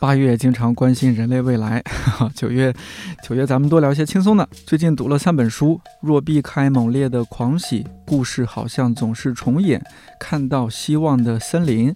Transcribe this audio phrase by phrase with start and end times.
[0.00, 1.82] 八月经常关心人类未来，
[2.34, 2.74] 九月，
[3.22, 4.46] 九月咱们多聊些轻松的。
[4.66, 9.82] 最近读了三本书：若避开猛烈的狂喜，故事好像总是重演，
[10.20, 11.94] 看到希望的森林。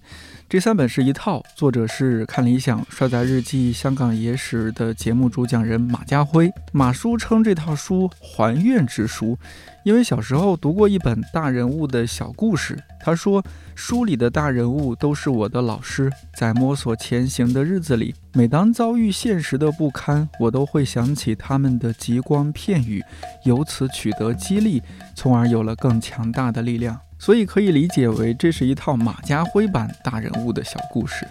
[0.48, 6.50] 这三本是一套，作者是看理想、帅仔日记、香港野史的节目主讲人马家辉。
[6.72, 9.38] 马叔称这套书还愿之书，
[9.84, 12.82] 因为小时候读过一本大人物的小故事。
[12.98, 23.04] 他说，书里的大人物都是我的老师，在摸索前行的日子里，每当遭遇现实的不堪，我都会想起他们的极光片语，
[23.44, 24.82] 由此取得激励，
[25.14, 26.98] 从而有了更强大的力量。
[27.18, 31.26] 所以可以理解为，这是一套马家辉版大人物的小故事。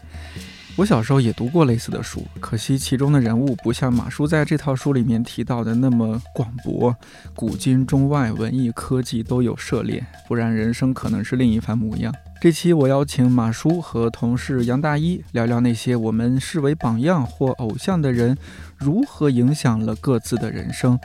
[0.75, 6.95] 我小时候也读过类似的书，可惜其中的人物不像马叔在这套书里面提到的那么广博，
[7.33, 12.13] 古今中外文艺科技都有涉猎，不然人生可能是另一番模样。
[12.39, 18.37] 这期我邀请马叔和同事杨大一聊聊那些我们视为榜样或偶像的人，
[18.77, 20.99] 如何影响了各自的人生，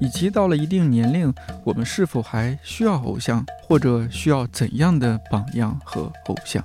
[0.00, 1.32] 以及到了一定年龄，
[1.64, 6.64] 我们是否还需要偶像，或者需要怎样的榜样和偶像。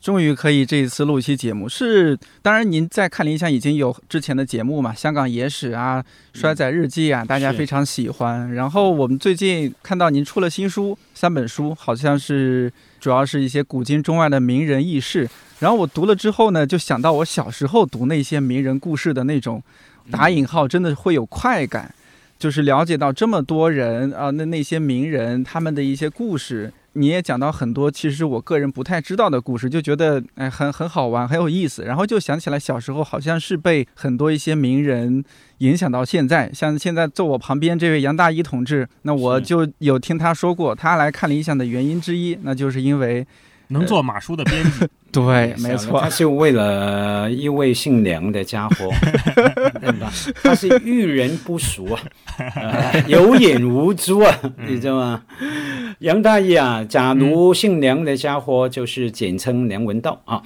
[0.00, 8.52] 终于可以这一次录一期节目，是当然您在看理想已经有之前的节目嘛，香港野史啊、衰仔日记啊，大家非常喜欢。
[8.52, 15.26] 然后我们最近看到您出了新书，三本书，好像是主要是一些古今中外的名人轶事。
[15.60, 19.62] 然后我读了之后呢，就想到我小时候读那些名人故事的那种
[20.10, 21.94] 打引号，真的会有快感，
[22.38, 26.72] 就是了解到这么多人啊，那那些名人他们的一些故事。
[26.96, 31.82] 你也讲到很多，其实我个人不太知道的故事，就觉得哎很很好玩，很有意思。
[31.82, 35.24] 然后就想起来小时候好像是被很多一些名人
[35.58, 43.26] 影响到现在，像现在坐我旁边这位杨大一同志，那我就有听他说过，他来看理想的原因之一，那就是因为。
[43.68, 48.90] 能做马叔的编辑， 对，没错，他是为了一位姓梁的家伙，
[49.80, 50.12] 对吧？
[50.42, 52.00] 他是遇人不淑啊，
[53.08, 55.22] 有眼无珠啊，你知道吗？
[56.00, 60.42] 杨大爷啊，假如姓梁的家伙就是简称梁文道啊，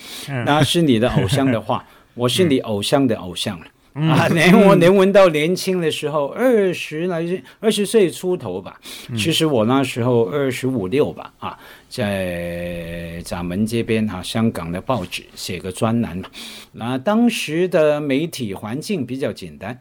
[0.46, 3.66] 那是你的偶像的话，我是你偶像的偶像了。
[4.02, 8.80] 啊， 连我连闻到年轻的时候，二十来岁，二十岁出头吧。
[9.16, 16.24] 其实我那时候二十五六吧，啊，在咱们这边哈，香港的报纸写个专栏嘛。
[16.72, 19.80] 那当时的媒体环境比较简单，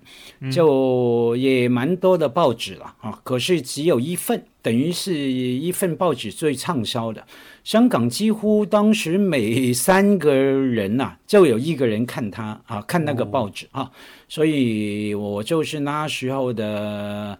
[0.51, 3.19] 就也蛮多的报纸了啊。
[3.23, 7.23] 可是只有一份，等于是一份报纸最畅销的。
[7.67, 13.91] 香港几乎当时每三个人呐，就有一个人看他啊，看那个报纸啊，
[14.29, 17.37] 所以我就是那时候的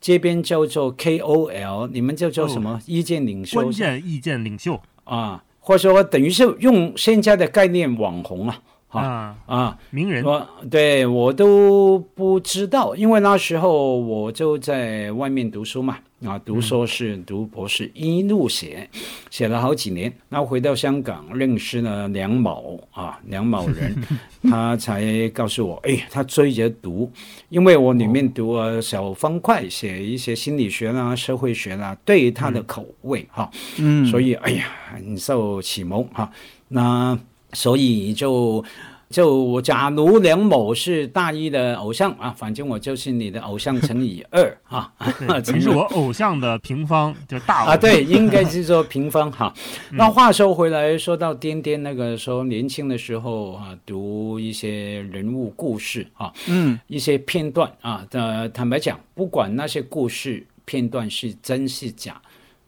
[0.00, 2.82] 这边叫做 KOL，你们叫做什么？
[2.86, 3.60] 意见领袖？
[3.60, 8.60] 关键意见领袖啊，或者说等于是用现在的概念网红啊。
[8.88, 9.78] 啊啊！
[9.90, 18.88] 名人，我对我都不知道，因为那时候我就在外面读书嘛，啊，读硕士、读博士，一路写，
[19.28, 20.10] 写了好几年。
[20.30, 23.94] 那回到香港，认识了梁某啊，梁某人，
[24.48, 27.12] 他才告诉我，哎，他追着读，
[27.50, 36.32] 因为我里面读了小方块，写一些心理学啦、社会学啦，对他的口味哈，嗯，所以哎呀，很受启蒙哈，
[36.68, 37.18] 那。
[37.52, 38.64] 所以就
[39.10, 44.92] 就假如梁某是大一的偶像啊，反正我就是你的偶像乘以二啊，
[45.54, 49.50] 你是我偶像的平方，就大啊，对，应该是说平方哈。
[49.92, 62.20] 那话说回来，说到颠颠那个时候年轻的时候啊，读一些人物故事啊，嗯，一些片段啊，呃，坦白讲，不管那些故事片段是真是假，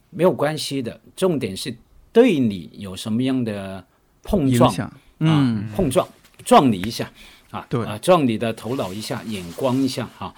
[0.09, 1.77] 没有关系的，重点是
[2.15, 3.85] 对你有什么样的。
[4.31, 4.73] 碰撞
[5.19, 6.09] 啊，碰撞
[6.45, 7.11] 撞你一下
[7.51, 10.33] 啊，对啊，撞你的头脑一下，眼光一下哈，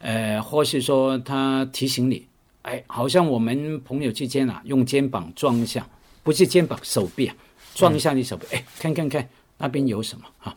[0.00, 2.26] 呃，或是说他提醒你，
[2.62, 5.86] 哎，好像我们朋友之间啊，用肩膀撞一下，
[6.22, 7.34] 不是肩膀，手臂啊，
[7.74, 10.54] 撞一下你手臂，哎，看看看那边有什么啊？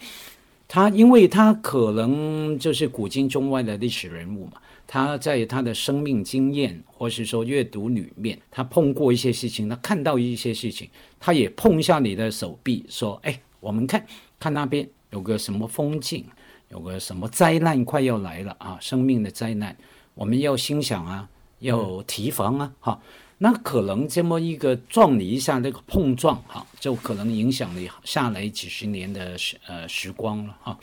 [0.68, 4.54] 他因为他可能就是古今中外的历史人物嘛。
[4.94, 14.06] 他在他的生命经验，或是说阅读里面，他碰过一些事情，他看到一些事情，他也碰一下你的手臂，说：“哎，我们看
[14.38, 16.26] 看那边有个什么风景，
[16.68, 19.74] 有个什么灾难快要来了啊，生命的灾难，
[20.14, 21.30] 我们要心想啊，
[21.60, 23.02] 要提防啊，哈。
[23.38, 30.78] 那可能这么一个撞你一下，那个碰撞哈，就可能影响你下来几十年的时呃时光了哈。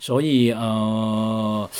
[0.00, 1.70] 所以呃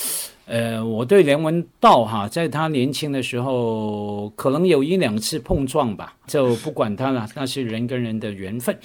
[0.47, 8.79] 呃，我对梁文道哈，在他年轻的时候，可能有一两次碰撞吧，就不管他了，那是人跟人的缘分。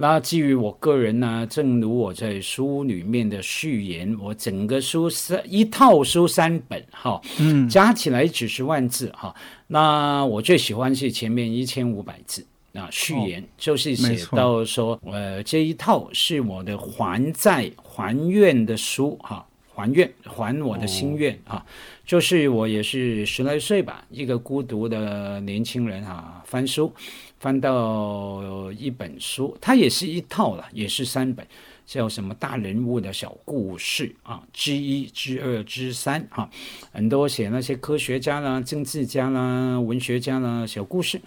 [0.00, 9.34] 那至于我个人呢，正如我在书里面的序言，我整个书三一套书三本哈，嗯，加起来几十万字哈。
[9.66, 19.44] 那我最喜欢是前面一千五百字啊，序言就是写到说，呃，这一套是我的还债还愿的书哈，
[19.78, 21.64] 还愿还我的心愿啊，
[22.04, 26.92] 就是我也是十来岁吧，一个孤独的年轻人啊，翻书。
[27.38, 31.46] 翻到一本书，它也是一套了，也是三本，
[31.86, 36.50] 叫什么大人物的小故事啊，之一、之二、之三啊，
[36.90, 41.20] 很多写那些科学家啦、政治家啦、文学家啦小故事，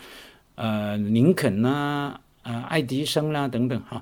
[0.56, 4.02] 呃，林肯呐，呃，爱迪生啦等等哈，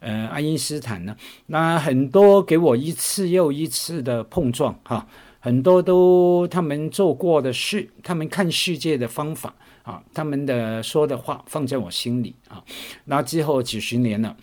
[0.00, 1.16] 呃，爱因斯坦呢，
[1.46, 5.06] 那很多给我一次又一次的碰撞哈，
[5.40, 9.54] 很多都他们做过的事，他们看世界的方法。
[9.82, 12.62] 啊，他们的说的话放在我心里啊，
[13.06, 14.36] 那之后几十年了，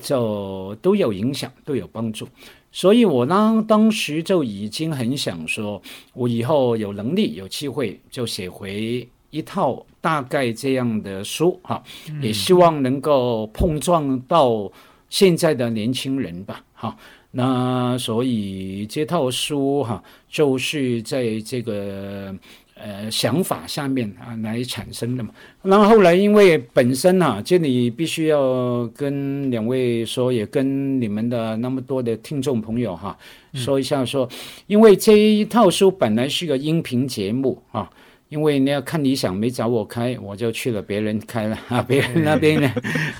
[0.00, 2.26] 就都有影响，都有帮助。
[2.70, 5.82] 所以我呢，当时就已经很想说，
[6.14, 11.82] 我以后有能力、有机会，就写回一套大概这样的书哈，
[12.20, 14.70] 也希望能够碰撞到
[15.08, 16.96] 现在的年轻人吧，哈。
[17.32, 22.34] 那所以这套书哈，就是在这个。
[22.82, 25.28] 呃，想法下面啊来产生的嘛。
[25.60, 33.14] 那后后来因为本身啊，这里必须要跟两位说，也跟你们的那么多的听众朋友哈
[33.52, 34.26] 说一下，说
[34.66, 37.90] 因为这一套书本来是个音频节目啊，
[38.30, 42.72] 因为你要看理想没找我开，我就去了别人开了 啊，别人那边呢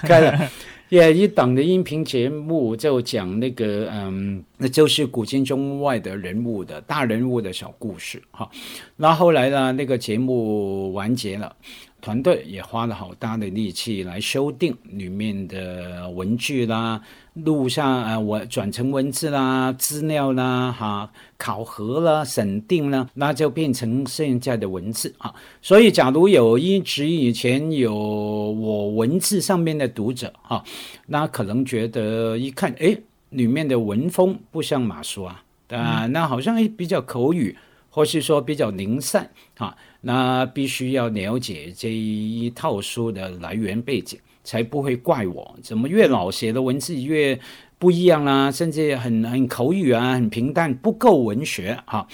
[0.03, 0.51] 开了。
[0.89, 8.51] 也一档的音频节目就讲那个嗯，那就是古今中外的人物的大人物的小故事哈。
[8.97, 11.55] 那后来呢，那个节目完结了。
[12.01, 17.01] 团队也花了好大的力气来修订里面的文句啦，
[17.35, 25.35] 录下啊我转成文字啦，资料啦，哈，考核啦，审定啦，那就变成现在的文字啊。
[25.61, 30.65] 所以，假如有一直以前有我文字上面的读者哈，
[31.07, 32.97] 那可能觉得一看，哎，
[33.31, 37.57] 里面的文风不像马叔啊，啊，那好像比较口语，
[37.91, 39.77] 或是说比较零散啊。
[40.01, 47.39] 那必须要了解这一套书的来源背景，才不会怪我怎么越老写的文字越
[47.79, 52.07] 不一样啦，甚至很很口语啊，很平淡，不够文学哈。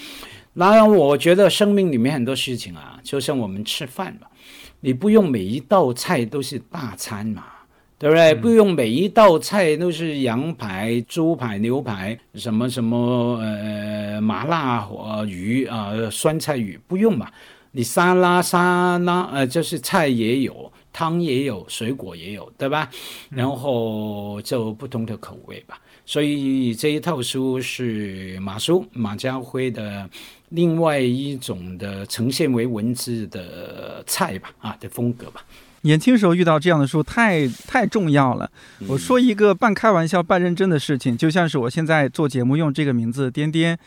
[0.53, 4.27] 那我觉得生命里面很多事情啊，就像我们吃饭嘛，
[4.81, 7.45] 你不用每一道菜都是大餐嘛，
[7.99, 8.33] 对不对？
[8.33, 17.29] 不用每一道菜都是羊排、猪排、牛排，什么什么呃麻辣呃鱼啊，酸菜鱼，不用嘛。
[17.77, 22.89] 你沙拉沙拉，呃，就是菜也有，汤也有，水果也有，对吧？
[23.29, 25.79] 然后就不同的口味吧。
[26.03, 30.09] 所以这一套书是马叔马家辉的
[30.49, 35.45] 另外一种的呈现为文字的菜吧，啊的风格吧。
[35.81, 38.49] 年轻时候遇到这样的书太太重要了。
[38.87, 43.77] 我说一个半开玩笑半认真的事情，就像是我现在做节目用这个名字颠颠。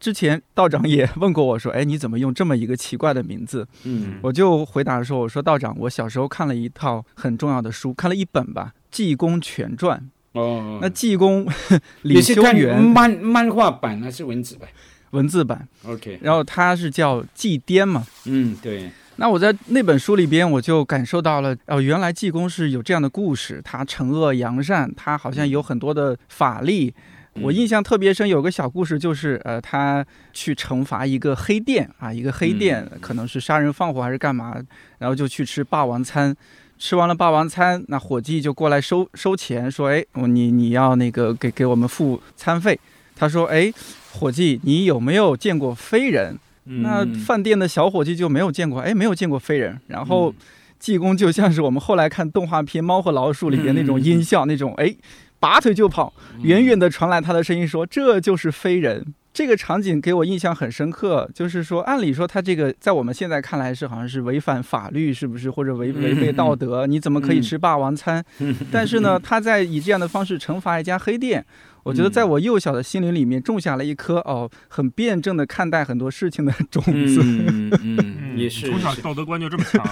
[0.00, 10.10] 之前道长也问过我说：“哎，你怎么用这么一个奇怪的名字？”嗯，我就回答说：“我说道长，我小时候看了一套很重要的书，看了一本吧，《济公全传》。
[10.40, 11.46] 哦，那济公
[12.02, 14.68] 李修缘漫漫画版还是文字版？
[15.10, 15.68] 文字版。
[15.84, 16.18] OK。
[16.22, 18.06] 然后他是叫济癫嘛？
[18.24, 18.90] 嗯，对。
[19.16, 26.94] 那我在那本书里边，我就感受到了哦，原来济公是有这样的故事，他惩恶扬善，他好像有很多的法力。
[27.34, 34.56] 我印象特别深，有个小故事，就是呃，他去惩罚一个黑店啊，一个黑店可能是杀人放火还是干嘛，
[34.98, 36.34] 然后就去吃霸王餐，
[36.76, 42.78] 吃完了霸王餐，那伙计就过来收收钱，说，哎，你你要那个给给我们付餐费。
[43.14, 43.72] 他说，哎，
[44.12, 46.36] 伙计，你有没有见过飞人？
[46.64, 49.80] 那饭店的小伙计就没有见过，哎，没有见过飞人。
[49.86, 50.34] 然后
[50.78, 54.94] 济公就像是我们后来看动画片《猫和老鼠》里边那种音效，那种哎。
[55.40, 66.86] 拔腿就跑，远远的传来他的声音说：“这就是飞人。”这个场景给我印象很深刻，就是说，按理说他这个在我们现在看来是好像是违反法律，是不是或者违违背道德？
[66.86, 68.24] 你怎么可以吃霸王餐？
[68.72, 71.44] 但是呢， 他在以这样的方式惩罚一家黑店。
[71.82, 77.22] 我觉得在我幼小的心灵里面种下了一颗哦，很辩证的看待很多事情的种子。
[77.22, 79.82] 嗯 嗯，也是从小道德观就这么强，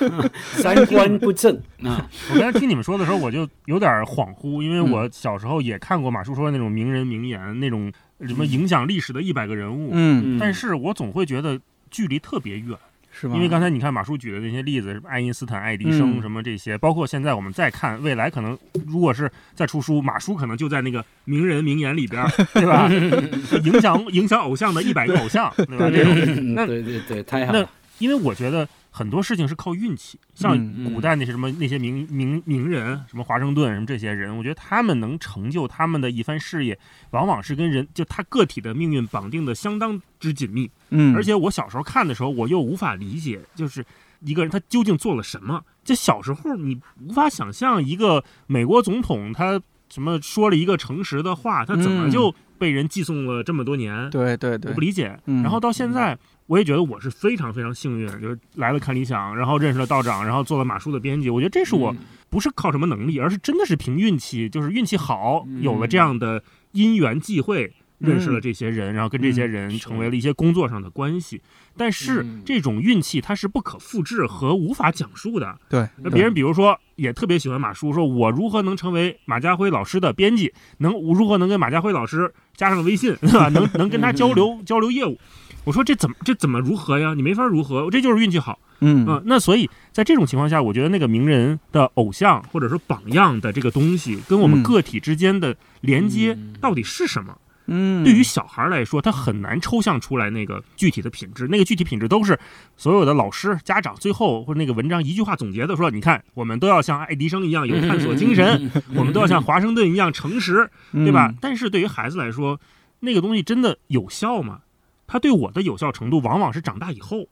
[0.56, 2.08] 三观不正啊！
[2.32, 7.92] 我刚才听你们说的时候，我就有点恍惚，因为我小时候也看过马叔说的那种名人名言，那种
[8.26, 9.90] 什么影响历史的一百个人物。
[9.92, 12.76] 嗯，但是我总会觉得距离特别远。
[13.16, 13.36] 是吧？
[13.36, 22.90] 因为刚才你看马叔举的那些例子，爱因斯坦、爱迪生什么这些，包括现在我们再看未来，可能如果是再出书，马叔可能就在那个名人名言里边，对吧？
[23.62, 25.88] 影响影响偶像的一百个偶像，对吧？
[25.88, 27.52] 这种，那对对对，太好。
[27.52, 27.64] 那
[28.00, 28.68] 因为我觉得。
[28.96, 36.78] 很多事情是靠运气，像古代那些什么那些名名名人，什么华盛顿什么这些人，我觉得他们能成就他们的一番事业，
[37.10, 40.70] 往往是跟人就他个体的命运绑定的相当之紧密。
[40.90, 43.84] 嗯，而且我小时候看的时候，我又无法理解，就是
[44.20, 45.60] 一个人他究竟做了什么。
[45.82, 54.08] 就小时候你无法想象一个美国总统他什么说了一个诚实的话，他怎么就被人寄送了这么多年？
[54.10, 55.18] 对对对，我不理解。
[55.24, 56.16] 然后到现在。
[56.46, 61.30] 我也觉得我是非常非常幸运，就是来了看理想，然后认识了道长，然后做了马叔的编辑。
[61.30, 61.94] 我觉得这是我
[62.28, 71.40] 不是靠什么能力，而是真的是凭运气，就是运气好，有了这样的因缘际会，认识了这些人，然后跟这些人成为了一些工作上的关系。
[71.76, 75.58] 但是这种运气它是不可复制和无法讲述的。
[75.68, 83.48] 对，那别人比如说也特别喜欢马叔，说我如何能成为马家辉老师的编辑，能如何能跟马家辉老师加上微信，对吧？
[83.48, 85.18] 能能跟他交流 交流业务。
[85.64, 87.14] 我说这怎么这怎么如何呀？
[87.14, 88.58] 你没法如何，这就是运气好。
[88.80, 97.36] 嗯那所以在这种情况下，我觉得那个名人的偶像或者说榜样的这个东西，跟我们个体之间的连接到底是什么？
[97.66, 101.48] 嗯，对于小孩来说，他很难抽象出来那个具体的品质。
[101.48, 102.38] 那个具体品质都是
[102.76, 111.32] 所有的老师、家长最后或者那个文章一句话总结的，说你看，我们都要像爱迪生一样有探索精神，我们都要像华盛顿一样诚实，对吧？
[111.40, 112.60] 但是对于孩子来说，
[113.00, 114.58] 那个东西真的有效吗？
[115.06, 117.26] 它对我的有效程度，往往是长大以后，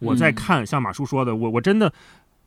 [0.00, 1.92] 我在看像马叔说的，我我真的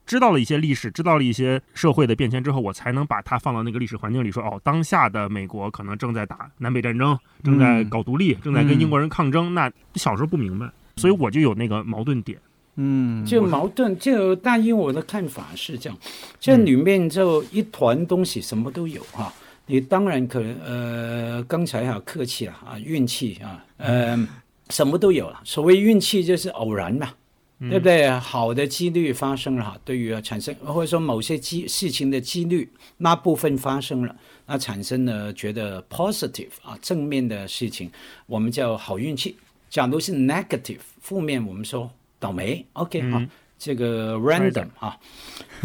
[0.06, 9.54] 知道了一些历史，知道了一些社会的变迁之后，我才能把它放到那个历史环境里，说哦，当下的美国可能正在打南北战争，正在搞独立，正在跟英国人抗争。
[9.54, 12.38] 那小时候不明白，所以我就有那个矛盾点。
[12.76, 15.98] 嗯，就矛盾，就大一我的看法是这样，
[16.40, 19.34] 这里面就一团东西，什么都有哈。
[19.66, 24.28] 你当然可能呃，刚才哈客气了啊，运气啊，嗯。
[24.70, 27.14] 什么都有了，所谓运气就是偶然嘛，
[27.60, 28.10] 对不对？
[28.20, 37.92] 好的几率发生了哈，对于产生或者说某些机事情的几率那部分发生了，那产生了觉得 positive 啊正面的事情，
[38.26, 39.36] 我们叫好运气。
[39.70, 42.66] 假如是 negative 负面，我们说倒霉。
[42.74, 43.26] OK 哈。
[43.58, 45.00] 这个 random 啊，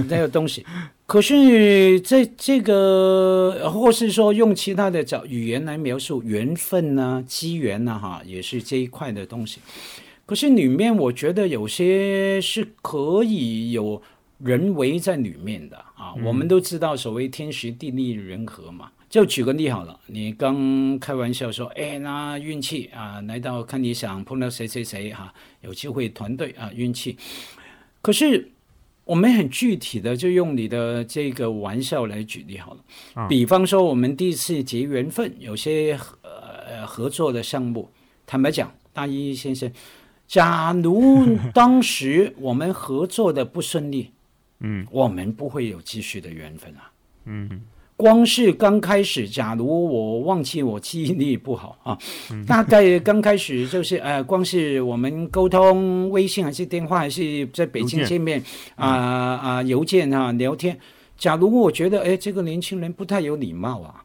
[0.09, 0.65] 这个东西，
[1.07, 9.61] 可是在这个，或是说用其他的找语言来描述缘分呢、机缘呐，哈，也是这一块的东西。
[10.27, 14.01] 可是里面我觉得有些是可以有
[14.39, 16.15] 人为在里面的啊。
[16.25, 18.91] 我们都知道所谓天时地利人和嘛。
[19.09, 27.17] 就举个例好了，你刚开玩笑说，哎，那运气啊，来到看你想碰到谁谁谁哈，有机会团队啊，运气。
[28.01, 28.53] 可是，
[29.11, 33.27] 我们很具体的就用你的这个玩笑来举例好了。
[33.29, 37.91] 比方说，我们第一次结缘分，有些呃合作的项目，
[38.25, 39.69] 坦白讲，大一先生，
[40.29, 44.13] 假如当时我们合作的不顺利，
[44.61, 46.93] 嗯，我们不会有继续的缘分啊，
[47.25, 47.63] 嗯。
[48.01, 51.99] 光是刚开始，假如我忘记我记忆力不好啊，
[52.47, 58.43] 大概刚开始就是呃，光是我们沟通微信还是电话还是在北京见面
[58.75, 60.79] 啊啊，邮件啊聊天，
[61.19, 64.03] 假如我觉得哎，这个年轻人不太有礼貌啊，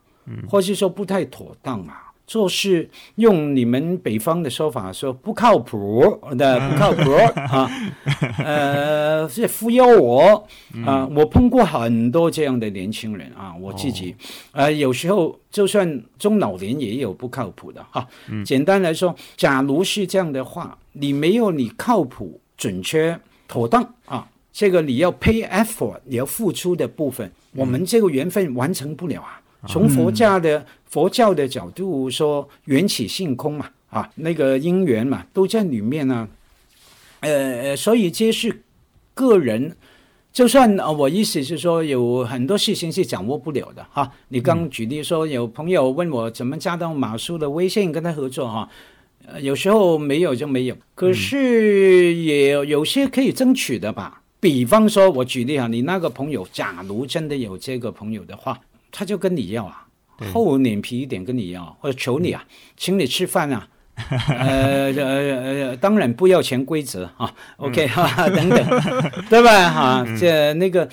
[0.50, 2.05] 或是说不太妥当啊。
[2.28, 7.70] 做事用你们北方的说法说不靠谱的不靠谱啊，
[8.44, 10.48] 呃是忽悠我
[10.86, 14.16] 啊，我碰过很多这样的年轻人啊，我自己。
[14.52, 18.08] 呃有时候就算中老年也有不靠谱的哈。
[18.44, 29.42] 简单来说，假如是这样的话，你没有你靠谱、准确、妥当啊，这个你要 pay effort，你要付出的部分，我们这个缘分完成不了啊。
[29.68, 30.64] 从佛家的
[30.96, 36.26] 佛教的角度说，缘起性空嘛，啊，那个因缘嘛，都在里面呢。
[37.20, 38.64] 呃，所以这是
[39.14, 39.76] 个人
[40.32, 44.10] 就算呃，我意思是说，有很多事情是掌握不了的哈。
[44.30, 48.70] 你刚举例说，有朋友问我怎么加到马叔的微信跟他合作哈，
[49.42, 54.22] 有时候没有就没有，可是也有些可以争取的吧。
[54.40, 58.58] 比方说，我举例啊，你那个朋友，假如真的有这个朋友的话，
[58.94, 59.85] 他就跟你要啊，
[60.34, 62.44] 厚脸皮一点跟你要，或者求你啊，
[62.78, 63.68] 请你吃饭啊。
[64.28, 69.70] 呃呃呃，当然不要潜规则啊，OK 哈，等等，对吧？
[69.70, 70.86] 哈，这那个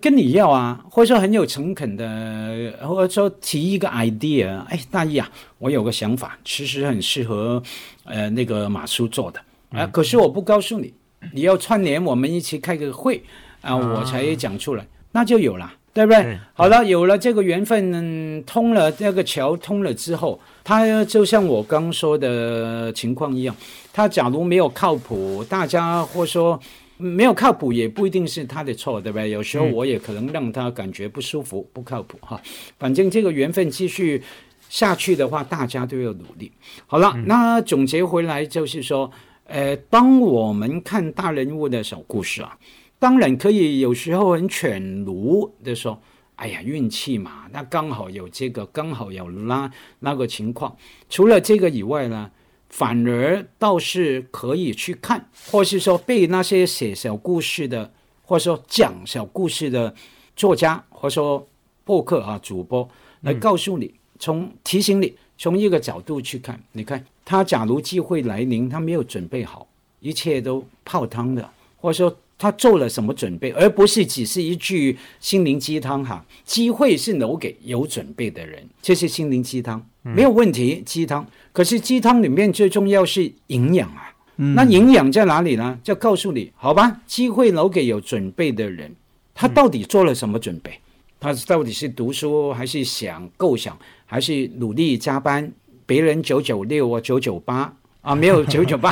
[0.00, 7.62] 跟你要啊，或者说很有诚恳的，或者说提一个 idea，哎，大意啊，我有个想法，其实很适合
[8.04, 9.38] 呃那个马叔做的。
[9.68, 10.94] 啊，可是我不告诉你，
[11.34, 13.22] 你要串联我们一起开个会
[13.60, 16.38] 啊，我才讲出来，那就有了，对不对？
[16.54, 20.40] 好了，有了这个缘分通了，这个桥通了之后。
[20.64, 23.54] 他就像我刚说的情况一样，
[23.92, 26.58] 他假如没有靠谱，大家或说
[26.96, 29.28] 没有靠谱，也不一定是他的错，对不对？
[29.30, 32.40] 有时候我也可能让他感觉不舒服、不靠谱哈。
[32.78, 34.22] 反正这个缘分继续
[34.68, 36.52] 下去的话，大家都要努力。
[36.86, 39.10] 好了，那总结回来就是说，
[39.46, 42.56] 呃，当我们看大人物的小故事啊，
[43.02, 46.00] 当然可以有时候很犬儒的说。
[46.36, 50.76] 哎呀，运气嘛，那刚好有这个，刚好有那那个情况。
[51.08, 52.28] 除了这个以外呢，
[52.68, 57.92] 反而倒是可以去看，或是说被那些写小故事的，
[58.24, 59.94] 或者说讲小故事的
[60.34, 61.46] 作家，或者说
[61.84, 62.88] 播客啊主播
[63.20, 66.60] 来告诉你，从提醒你，从一个角度去看。
[66.72, 69.68] 你看他，假如机会来临，他没有准备好，
[70.00, 72.16] 一切都泡汤的，或者说。
[72.42, 76.26] 他做了什么准备，而不是只是一句心灵鸡汤哈？
[76.44, 80.82] 机会是留给有准备的人，这是心灵鸡汤，没有问题。
[80.84, 84.12] 鸡汤，可是鸡汤里面最重要是营养啊。
[84.34, 85.78] 那营养在哪里呢？
[85.84, 88.92] 就告诉你，好吧，机会留给有准备的人。
[89.32, 90.80] 他到底做了什么准备？
[91.20, 95.48] 他到底是读书，还是想构想，还是努力加班？
[95.86, 98.90] 别人九九六啊，九九八啊，没有九九八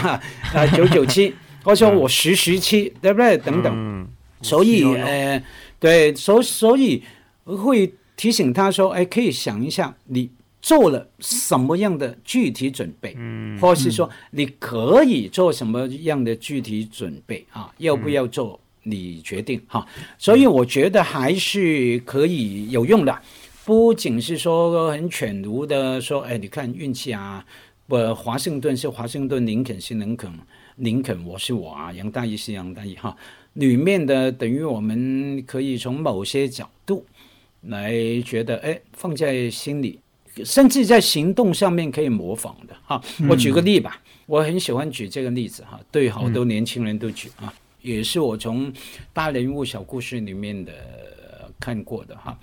[0.55, 1.35] 啊，九九七。
[1.63, 3.37] 或者说我实时期，对不对？
[3.39, 4.09] 等等，
[4.43, 5.43] 所以呃，
[5.79, 7.03] 对，所所以
[7.45, 10.31] 会提醒他说，哎，可以想一下，你
[10.63, 17.73] 做了什么样的具体准备，嗯，或是说你可以做什么样的具体准备啊？
[17.79, 19.87] 要不要做，你决定哈。
[20.19, 23.19] 所以我觉得还是可以有用的，
[23.65, 27.45] 不仅是说很犬儒的说，哎，你看运气啊，
[27.87, 30.31] 不，华盛顿是华盛顿，林肯是林肯。
[30.81, 33.15] 林肯，我是我啊，杨大一是杨大一哈。
[33.55, 37.05] 里面的等于我们可以从某些角度
[37.63, 37.93] 来
[38.25, 39.99] 觉得，哎，放在心里，
[40.45, 43.01] 甚至在行动上面可以模仿的哈。
[43.29, 48.73] 我举个例吧，我很喜欢举这个例子哈，对好多年轻人都举啊，也是我从
[49.13, 50.73] 大人物小故事里面的
[51.59, 52.39] 看过的哈。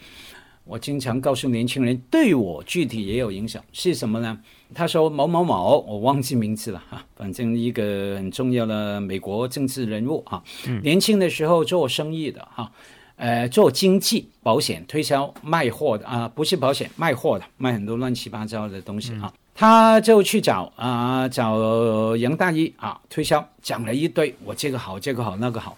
[0.63, 4.39] 我经常告诉年轻人，对我具体也有影响，是什么呢？
[4.73, 10.43] 他说某某某，我忘记名字了哈，反正一个很重要的美国政治人物哈，
[10.83, 12.71] 年轻的时候做生意的哈，
[13.15, 25.77] 呃，做经济、保险、推销、卖货的啊，不是保险，卖货的，卖很多乱七八糟的东西哈，他就去找啊，找杨大一啊，推销，讲了一堆，我这个好，这个好，那个好，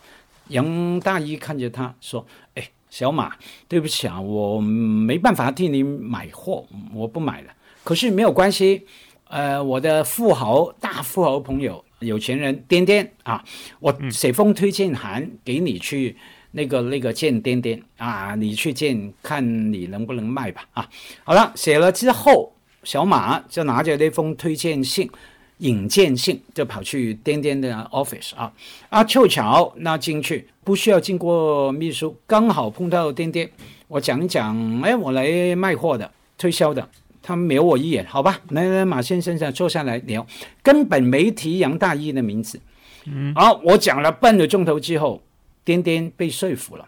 [0.50, 2.26] 杨大一看着他说，
[2.56, 2.70] 哎。
[2.90, 3.34] 小马，
[3.68, 7.54] 对不起啊，我没办法替你买货，我不买了。
[7.90, 8.86] 可是没有关系，
[9.30, 13.44] 呃，我的富豪、大富豪朋友、有钱人颠颠啊，
[13.80, 16.16] 我写封推荐函给你去
[16.52, 20.88] 那个那个见颠颠啊，你去见，看你能不能卖吧啊。
[21.24, 25.10] 好了，写了之后，小马就拿着那封推荐信。
[25.58, 28.54] 引荐信就跑去颠颠的 office 啊
[28.90, 33.50] 啊，凑巧那进去不需要经过秘书，刚好碰到颠颠。
[33.88, 36.88] 我讲一讲，哎，我来卖货的，推销的，
[37.30, 40.26] 他瞄我一眼，好吧，来来，马先生坐下来聊，
[40.64, 42.60] 根本没提杨大一的名字。
[43.06, 45.22] 嗯，好，我讲了半个钟头之后，
[45.64, 46.88] 颠颠被说服了。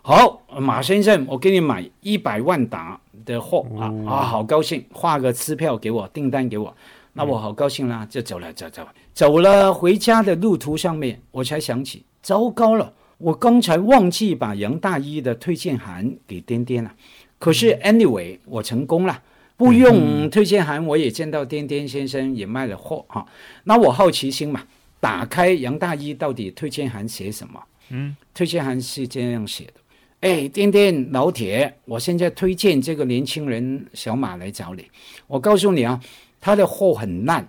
[0.00, 6.74] 好，马先生，我给你买一百万打的货啊啊，好高兴，画个支票给我，订单给我。
[7.12, 9.74] 那我好高兴啦，就走了，走走走了。
[9.74, 16.90] 回家的路途上面，我才想起，糟糕了，我刚才忘记把杨大一的推荐函给颠颠了。
[17.38, 19.20] 可是 anyway，我成功了，
[19.62, 23.24] 不用推荐函，我也见到颠颠先生也卖了货哈。
[23.62, 24.60] 那我好奇心嘛，
[24.98, 27.62] 打开杨大一到底推荐函写什么？
[27.90, 29.74] 嗯，推荐函是这样写的：
[30.20, 34.84] 哎，颠颠老铁，我现在推荐这个年轻人小马来找你。
[35.28, 36.00] 我告诉你啊。
[36.44, 37.48] 他的货很烂，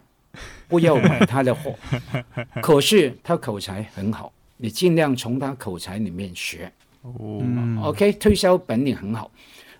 [0.67, 1.73] 不要买他的货。
[2.61, 6.71] 可是他口才很好，你尽量从他口才里面学。
[7.01, 9.31] 哦，嗯 OK，推销本领很好，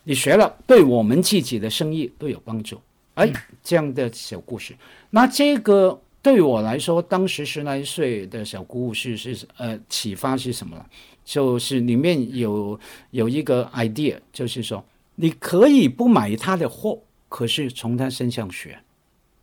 [0.03, 2.79] 你学了，对我们自己的生意都有帮助。
[3.15, 3.31] 哎，
[3.63, 4.75] 这样的小故事，
[5.11, 10.85] 那这个对我来说，当时十来岁的小故事是呃启发是什么了？
[11.23, 12.79] 就是里面有
[13.11, 14.83] 有一个 idea，就是说
[15.15, 18.77] 你可以不买他的货，可是从他身上学，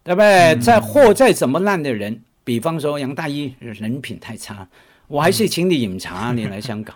[0.02, 0.58] 对不对？
[0.60, 4.68] 在货再怎么烂的人，比方说杨大一人品太差。
[5.10, 6.94] 我还是请你饮茶，你来香港。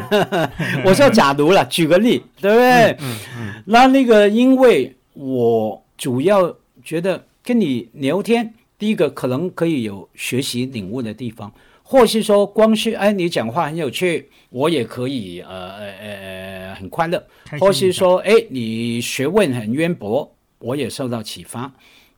[0.82, 2.96] 我说假如了，举个例，对不对？
[3.66, 11.52] 那那个，因为我主要觉得跟你聊天，第一个可能可以有学习领悟的地方，
[11.82, 17.22] 或是说光是哎你讲话很有趣，我也可以呃呃呃很快乐，
[17.60, 21.70] 或是说哎你学问很渊博，我也受到启发，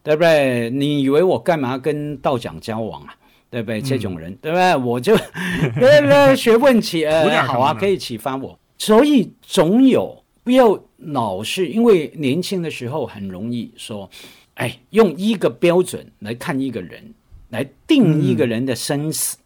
[0.05, 0.71] 对不对？
[0.71, 3.17] 你以为我干嘛跟道长交往啊？
[3.51, 3.81] 对不对？
[3.81, 4.77] 这种人，对不对？
[4.77, 5.17] 我就
[5.79, 6.37] 对不对？
[6.37, 8.59] 学问启图呃好啊，可以启发我。
[8.79, 14.09] 所以总有不要老是因为年轻的时候很容易说，
[14.55, 17.15] 哎，用一个标准来看一个人，
[17.51, 19.39] 来定一个人的生死，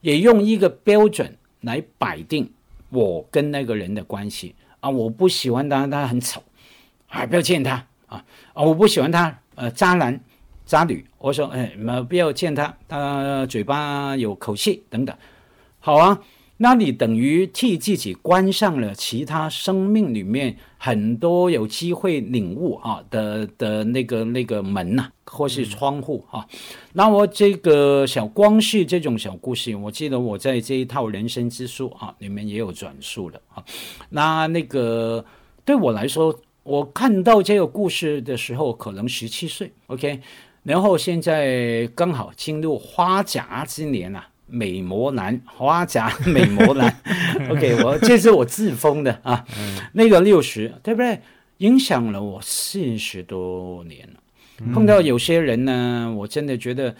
[0.00, 2.50] 也用一个标准来摆定
[2.90, 4.90] 我跟那个人的关系啊。
[4.90, 6.42] 我不喜欢他，他很丑
[7.08, 7.74] 啊，不要见他
[8.06, 8.62] 啊啊！
[8.62, 10.18] 我不喜欢他，呃，渣男。
[10.64, 15.14] 渣女，我说，哎，没不要见他，他嘴巴有口气等等。
[15.80, 16.20] 好啊，
[16.58, 26.46] 那你等于替自己关上了其他生命里面很多有机会领悟啊的的那个那个门呐、或是窗户啊。
[26.92, 33.64] 那我这个小光绪这种小故事，我记得我在这一套人生之书啊里面也有转述了啊。
[34.10, 35.24] 那那个
[35.64, 40.20] 对我来说，我看到这个故事的时候，可能十七岁，OK。
[40.62, 46.94] 然后现在刚好进入花甲之年啊，美魔男，花甲美魔男，
[47.50, 49.44] OK，我这是我自封的啊，
[49.92, 51.20] 那个六十，对不对？
[51.58, 54.72] 影响了我四十多年了。
[54.72, 56.94] 碰到有些人呢，我真的觉得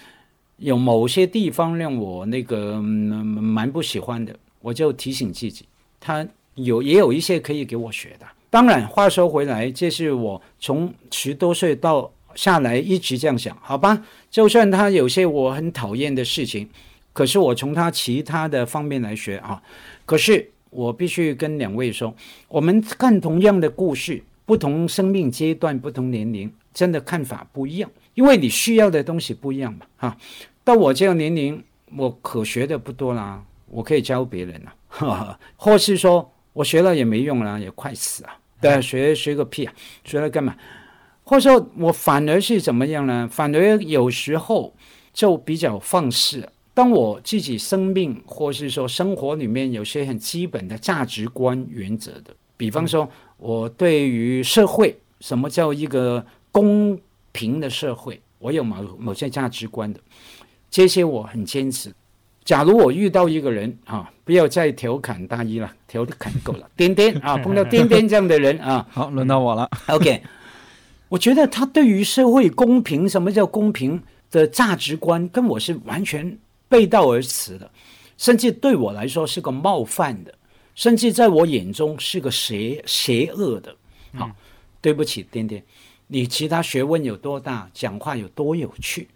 [0.57, 5.64] 有某些地方让我那个、嗯蛮不喜欢的，我就提醒自己，
[6.01, 8.27] 他有也有一些可以给我学的。
[8.51, 14.03] 当然，话说回来，这是我从十多岁到下来一直这样想，好吧？
[14.31, 16.68] 就算他有些我很讨厌的事情，
[17.12, 19.62] 可是我从他其他的方面来学啊。
[20.05, 22.14] 可是我必须跟两位说，
[22.49, 29.87] 我们看同样的故事，不同生命阶段、不同年龄，真的看法不一样，因为你需要的东西不一样嘛。
[29.97, 30.16] 哈、
[30.64, 31.62] 到我这个年龄，
[31.97, 38.37] 我可学的不多啦，我可以教别人了，或是说我学了也没用啦，也快死啊！
[38.61, 39.73] 对，学学个屁啊，
[40.05, 40.55] 学了干嘛？
[41.33, 43.27] 或者说我反而是怎么样呢？
[43.33, 44.71] 反而有时候
[45.14, 46.47] 就比较放肆。
[46.75, 57.01] 当我自己生命或是说生活里面有些很基本的价值观原则的，比方说我对于社会什么叫一个公
[57.33, 60.01] 平的社会，我有某某些价值观的，
[60.71, 61.90] 这些我很坚持。
[62.45, 69.66] 假如我遇到一个人啊，不要再调侃大一了，调侃够了，颠颠啊，碰到 颠颠这样的人啊，好，轮到我了。
[69.87, 70.23] OK，
[71.12, 76.38] 我觉得他对于社会公平，什么叫公平的价值观，跟我是完全
[76.70, 77.70] 背道而驰的，
[78.16, 80.33] 甚至对我来说是个冒犯的，
[80.75, 83.77] 甚至在我眼中是个邪邪恶的。
[84.14, 84.31] 好，
[84.81, 85.62] 对不起，颠颠，
[86.07, 89.07] 你其他学问有多大，讲话有多有趣。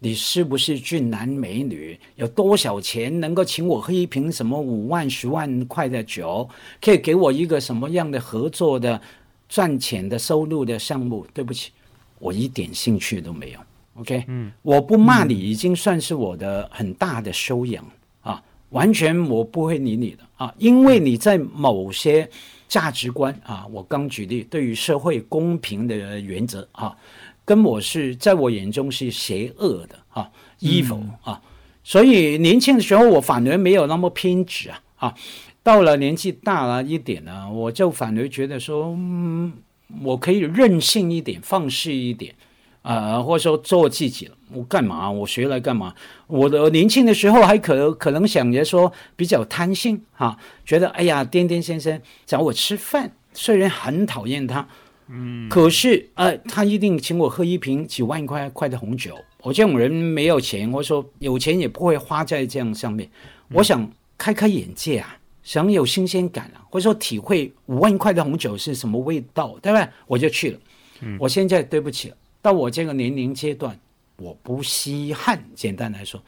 [0.00, 1.96] 你是不是俊男美女？
[2.16, 6.48] 有多少钱能够请我喝一瓶什么五万、十万块的酒？
[6.82, 9.00] 可以给我一个什么样的合作的
[9.54, 11.24] 赚钱的收入的项目？
[11.32, 11.70] 对不起，
[12.18, 13.60] 我一点兴趣都没有。
[14.00, 17.88] OK，嗯，我不骂你已经算是我的很大的修养
[18.20, 22.28] 啊，完全我不会理你的啊，因为你在某些
[22.66, 26.96] 价值观啊，我刚举例，对于社会公平的原则啊。
[27.44, 31.40] 跟我是在我眼中是邪恶的啊，evil 啊，
[31.84, 35.14] 所以年轻的时候我反而没有那么偏执啊啊，
[35.64, 39.52] 到了年纪大了一点呢，我就反而觉得说，嗯，
[40.02, 42.32] 我可以任性一点，放肆一点。
[42.82, 45.10] 啊、或者说做自己了，我干嘛？
[45.10, 45.94] 我学来干嘛？
[46.26, 54.68] 我的年轻的时候还可可能想着说比较贪心哈、觉得哎呀，颠颠先生找我吃饭，虽然很讨厌他，
[55.08, 59.16] 嗯可是，呃，他一定请我喝一瓶几万块块的红酒。
[59.40, 63.08] 我这种人没有钱，或者说有钱也不会花在这样上面。
[63.48, 69.88] 我想开开眼界啊，想有新鲜感啊，或者说体会五万块的红酒是什么味道，对不对？
[70.06, 70.58] 我就去了。
[71.20, 73.78] 我现在对不起了，到我这个年龄阶段，
[74.16, 75.44] 我不稀罕。
[75.54, 76.20] 简单来说，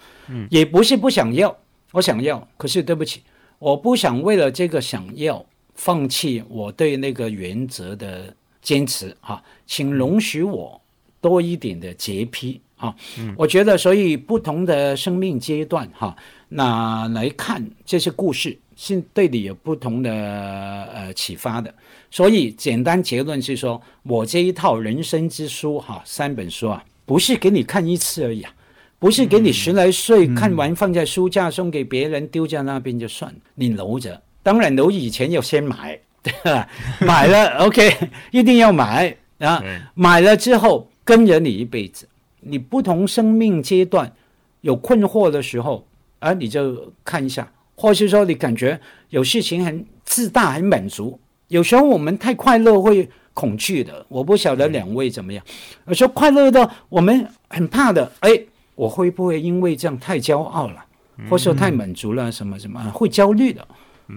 [0.51, 1.57] 也不是不想要。
[1.93, 3.23] 我想要，可是对不起，
[3.59, 10.79] 我不想为了这个想要放弃我对那个原则的坚持哈，请容许我
[11.23, 12.95] 多一点的洁癖啊。
[13.37, 16.17] 我觉得，所以不同的生命阶段哈，
[16.49, 21.73] 那来看这些故事，是对你有不同的呃启发的。
[22.11, 28.53] 所以简单结论是说，我这一套人生之书哈，三本书啊，不是给你看一次而已啊。
[28.99, 34.21] 不是给你十来岁看完放在书架送给别人丢在那边就算，你留着。
[34.43, 36.67] 当然留以前要先买，对吧？
[37.01, 37.95] 买了 OK，
[38.31, 39.63] 一定要买啊！
[39.93, 42.09] 买了之后跟着你一辈子。
[42.49, 44.13] 你不同生命阶段
[44.61, 45.87] 有困惑的时候
[46.19, 48.81] 啊，你就看一下，或是说你感觉
[49.11, 51.19] 有事情很自大、很满足。
[51.49, 55.45] 有时候我们太快乐会恐惧的，我不晓得两位怎么样。
[55.87, 58.41] 有时候快乐的我们很怕的，哎。
[58.77, 60.85] 我会不会因为这样太骄傲了，
[61.31, 63.67] 或者说太满足了，什么什么会焦虑的？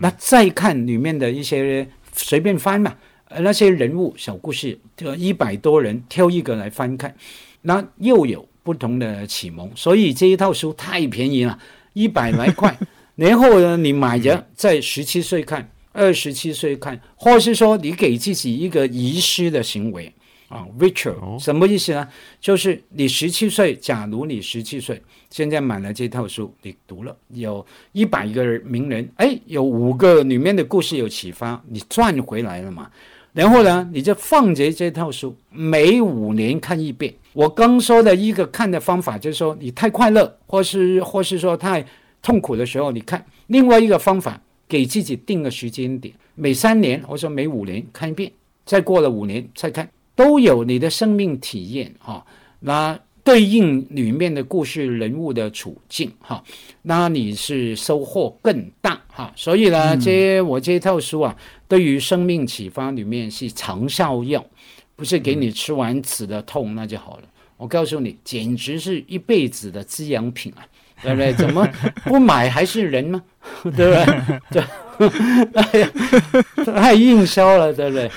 [0.01, 2.93] 那再看里面的一些随便翻嘛，
[3.37, 7.15] 那些人物小故事，就一百多人挑一个来翻看，
[7.61, 9.71] 那又有不同的启蒙。
[9.75, 11.57] 所以这一套书太便宜了，
[11.93, 12.77] 一百来块。
[13.15, 20.13] 然后呢，你买着在十七岁看，二十七岁看，或是说你给自己一个遗失的行为。
[20.47, 22.07] 啊，ritual 什么意思呢？
[22.41, 32.89] 就是你十七岁，假如你十七岁，现在买了这套书，你读了，有一百个名人，哎，有五个里面的故事有启发，你赚回来了嘛？
[33.33, 37.13] 然后呢，你就放着这套书，每五年看一遍。
[37.33, 41.85] 我刚说的一个看的方法，就是说你太快乐，或是或是说太
[42.21, 48.31] 痛苦的时候，你看；另外一个方法，给自己定个时间点，每三年或者说每五年看一遍，
[48.65, 49.89] 再过了五年再看。
[50.15, 52.25] 都有你的生命体验啊，
[52.59, 56.43] 那对应里面的故事人物的处境哈，
[56.81, 59.31] 那你是收获更大哈。
[59.35, 61.35] 所以呢，这我这套书啊，
[61.67, 64.45] 对于生命启发里面是长效药，
[64.95, 67.23] 不是给你吃完止的痛那就好了。
[67.57, 70.65] 我告诉你，简直是一辈子的滋养品啊，
[71.03, 71.33] 对不对？
[71.33, 71.67] 怎么
[72.05, 73.21] 不买还是人吗？
[73.63, 74.39] 对不对？
[74.51, 74.63] 对。
[75.53, 75.89] 哎呀，
[76.65, 78.11] 太硬销了，对不对？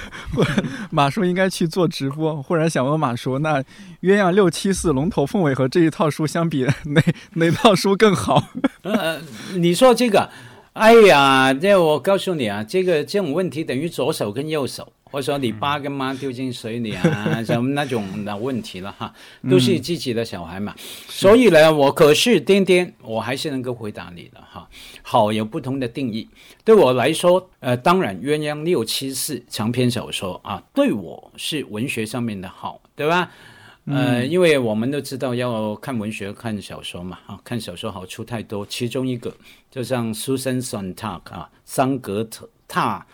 [0.90, 2.42] 马叔应该去做直播。
[2.42, 3.62] 忽然想问马叔，那
[4.00, 7.00] 鸳鸯六七四龙头凤尾和这一套书相比，哪
[7.34, 8.48] 哪套书更好？
[8.82, 9.20] 呃，
[9.54, 10.28] 你说这个，
[10.72, 14.92] 哎呀，这我告诉你啊，这个这种问题等于左手跟右手。
[15.12, 19.12] 或者说你爸跟妈丢进水里啊， 什么那种的问题了哈，
[19.48, 20.74] 都是自己的小孩嘛。
[21.06, 24.66] 所以呢，我可是颠颠，我还是能够回答你的哈。
[25.02, 26.26] 好，有不同的定义。
[26.64, 33.30] 对我来说，呃，当然鸳鸯六七四长篇小说啊，对我是文学上面的好，对吧？
[33.84, 39.36] 呃，因为我们都知道要看文学、看小说嘛，啊，看小说好处太多，其中一个
[39.70, 43.06] 就像 Susan Sontag 啊，桑格特塔。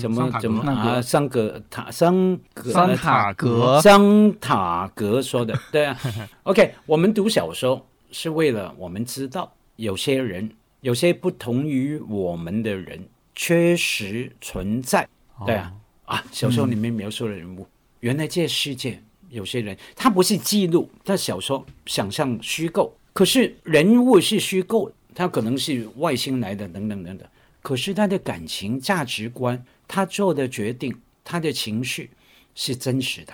[0.00, 1.00] 怎么怎么啊？
[1.00, 5.96] 桑格塔桑格桑塔格桑塔格说的 对啊。
[6.42, 15.08] OK，我们读小说是为了我们知道有些人，有些不同于我们的人确实存在。
[15.46, 15.72] 对啊
[16.06, 17.64] 啊，小说里面描述的人物，
[18.00, 27.28] 原来这世界有些人，他不是记录，他小说想象虚构，可是人物是虚构，他可能是外星来的等等等等，
[27.62, 29.64] 可是他的感情价值观。
[29.88, 30.94] 他做的决定，
[31.24, 32.10] 他的情绪
[32.54, 33.32] 是真实的，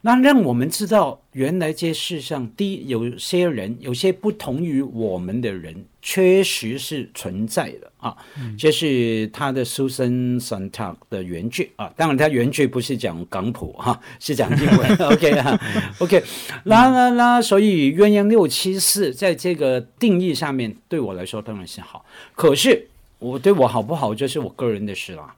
[0.00, 8.16] 那让我们知道，原来这世上，第一，有些人，有些不同于我们的人，确实是存在的啊。
[8.58, 14.96] 这是他的 Susan Sontag 的原句啊，当然他原句不是讲港普哈， 是讲英文。
[15.12, 15.60] OK 啊
[16.00, 16.24] ，OK，
[16.64, 22.88] 那那那，所以鸳鸯六七四在这个定义上面，对我来说当然是好，可是
[23.20, 25.32] 我对我好不好，就是我个人的事啦。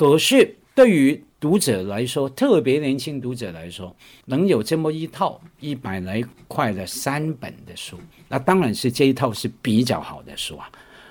[0.00, 10.70] 可是对于读者来说，特别年轻读者来说，能有这么一套一百来块的三本的书，那当然是这一套是比较好的书啊。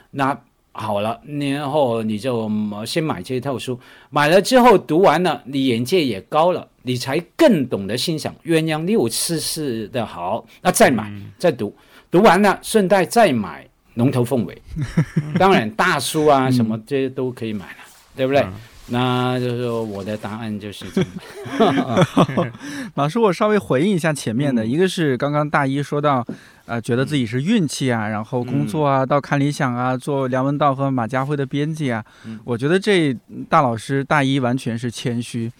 [0.10, 0.36] 那
[0.72, 2.50] 好了，然后你就
[2.84, 10.44] 先买这一套书，买了之后读完了，你眼界也高了，你才更懂得欣赏鸳鸯六次式的好。
[10.64, 11.72] 那再买再读，
[12.10, 14.60] 读完了顺带再买龙头凤尾，
[15.38, 17.78] 当然大书啊什么这些都可以买了，
[18.16, 18.44] 对不对？
[18.90, 22.06] 那就是我的答案就是这样。
[22.96, 26.26] 老师，我稍微回应一下前面的一个是刚刚大一说到，
[26.66, 32.04] 呃，觉得自己是运气啊，然后工作啊，到看理想啊，做梁文道和马家辉的编辑啊，
[32.44, 33.16] 我觉得这
[33.48, 35.52] 大老师大一完全是谦虚。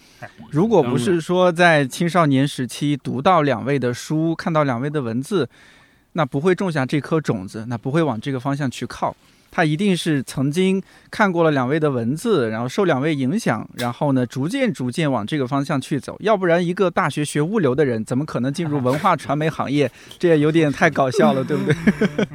[0.50, 5.48] 如果不是说在青少年时期读到两位的书，看到两位的文字。
[6.12, 9.14] 那不会种下这颗种子，那不会往这个方向去靠。
[9.50, 16.16] 他一定是曾经看过了两位的文字，然后受两位影响，然后呢，逐渐逐渐往这个方向去走。
[16.20, 19.90] 要不然，一个大学学物流的人，怎么可能进入文化传媒行业？
[20.18, 21.74] 这也有点太搞笑了，对不对？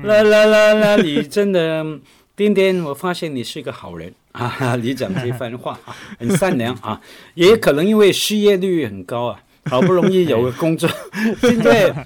[0.04, 1.86] 来来来来，你真的，
[2.36, 4.76] 丁丁，我发现你是一个好人啊！
[4.82, 7.00] 你讲这番话啊，很善良啊。
[7.36, 10.90] 也可能因为失业率很高啊，好不容易有个工作，
[11.40, 12.06] 现在。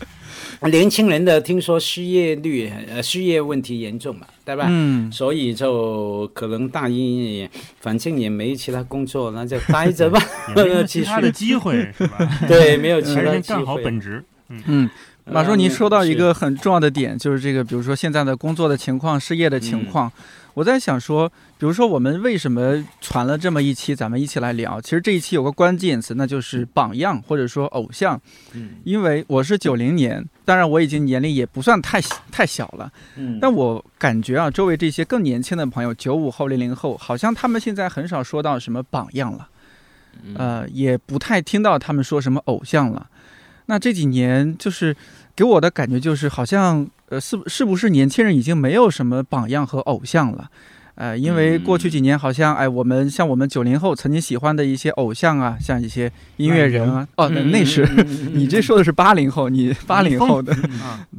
[0.67, 4.65] 年轻人的听说失业率呃失业问题严重嘛，对吧？
[4.69, 7.47] 嗯，所以就可能大一
[7.79, 10.21] 反正也没其他工作，那就待着吧，
[10.55, 12.29] 没有 其他的机会是吧？
[12.47, 13.41] 对，没有其他机会。
[13.41, 14.23] 干好本职。
[14.65, 14.89] 嗯，
[15.25, 20.11] 马叔，您说到一个很重要的点，就是这个，比如说现在的工作的情况、失业的情况。
[20.59, 24.81] 我在想说，比如说我们为什么传了这么一期，咱们一起来聊。
[24.81, 28.21] 其实这一期有个关键词，那就是榜样或者说偶像。
[28.51, 32.91] 嗯，因为我是九零年，当然我已经年龄也不算太太小了。
[33.15, 39.47] 嗯，但我感觉啊，周围这些更年轻的朋友，九五后、零零后，好像他们现在很少说到什么榜样了，
[40.35, 43.07] 呃，也不太听到他们说什么偶像了。
[43.67, 44.93] 那这几年就是
[45.39, 46.85] 给我的感觉就是好像。
[47.11, 50.47] 呃，是是不是年轻人已经没有什么榜样和偶像了？
[50.93, 57.83] 呃，因为过去几年好像，哎，我们像我们九零后曾经喜欢的一些偶像啊，像一些音乐人啊，哦，那那是
[58.35, 60.55] 你这说的是八零后，你八零后的，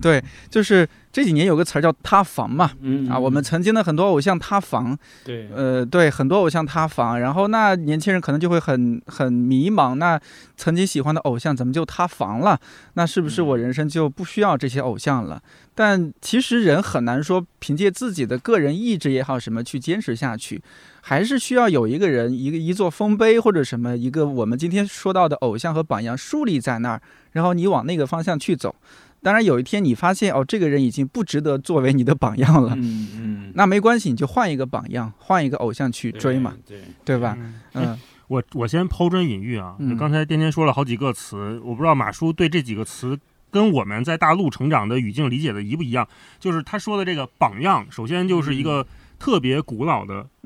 [0.00, 0.88] 对，就是。
[1.12, 2.70] 这几年有个词儿叫塌房嘛，
[3.08, 10.20] 啊，我们曾经的很多偶像塌房，对，呃，对，很多偶像塌房，然后那年轻人可能就会很很迷茫，那
[10.56, 12.60] 曾经喜欢的偶像怎么就塌房了？
[12.94, 15.42] 那是不是我人生就不需要这些偶像了？
[15.74, 20.62] 但其实人很难说凭借自己的个人意志也好什么去坚持下去，
[21.00, 28.76] 还是需要有一个人一个一座丰碑或者什么一个我们今天说到的偶像和榜样树立在那儿，然后你往那个方向去走。
[29.22, 37.36] 当然，有一天你发现哦，这个人已经不值得作为你的榜样了，嗯嗯，那没关系，你就换一个榜样，换一个偶像去追嘛，对对吧？
[37.74, 43.18] 嗯，我我先抛砖引玉啊，刚才颠颠说了好几个词，我不知道马叔对这几个词
[43.50, 46.08] 跟我们在大陆成长的语境理解的一不一样？
[46.38, 48.86] 就是他说的这个榜样，首先就是一个
[49.18, 50.26] 特别古老的，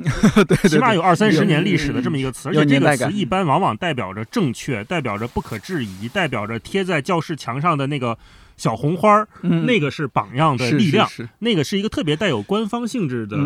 [0.49, 8.19] 对，起码有二三十年历史的这么一个词，而且这个词一般往往代表着正确，代表着不可质疑，代表着贴在教室墙上的那个。
[8.57, 11.09] 小红花儿，那个是榜样的力量，
[11.41, 13.37] 那个是一个特别带有官方性质的、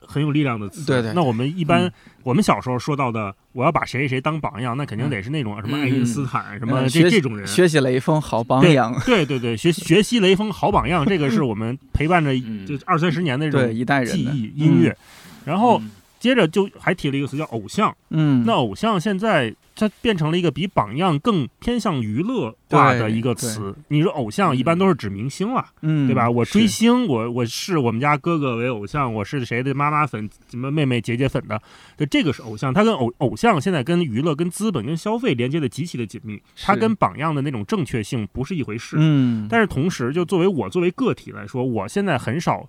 [0.00, 0.84] 很有力量的词。
[0.86, 1.12] 对对。
[1.14, 1.90] 那我们一般，
[2.22, 7.46] 我们小时候说到的，我要把谁谁谁当榜样，那肯定得是那种什么爱因斯坦什么这这种人。
[7.46, 8.94] 学习雷锋好榜样。
[9.06, 12.34] 对对对，学学习雷锋好榜样，这个是我们陪伴着
[12.66, 14.96] 就二三十年的这种记忆音乐。
[15.44, 15.80] 然后
[16.26, 17.94] 接着就还提了一个词叫偶像。
[18.10, 18.44] 嗯。
[18.44, 19.54] 那偶像现在。
[19.78, 23.76] 它变成了一个比榜样更偏向娱乐化的一个词。
[23.88, 26.30] 你说偶像一般都是指明星了，嗯，对吧？
[26.30, 31.60] 我追星，我我视我们家哥哥为偶像，我是谁的妈妈粉，什么妹妹姐姐粉的，
[31.98, 32.72] 就这个是偶像。
[32.72, 36.40] 它跟偶偶像现在跟娱乐、跟资本、跟消费连接的极其的紧密。
[36.62, 38.96] 它跟榜样的那种正确性不是一回事。
[38.98, 42.66] 嗯，但是同时，就作为我作为个体来说，我现在很少。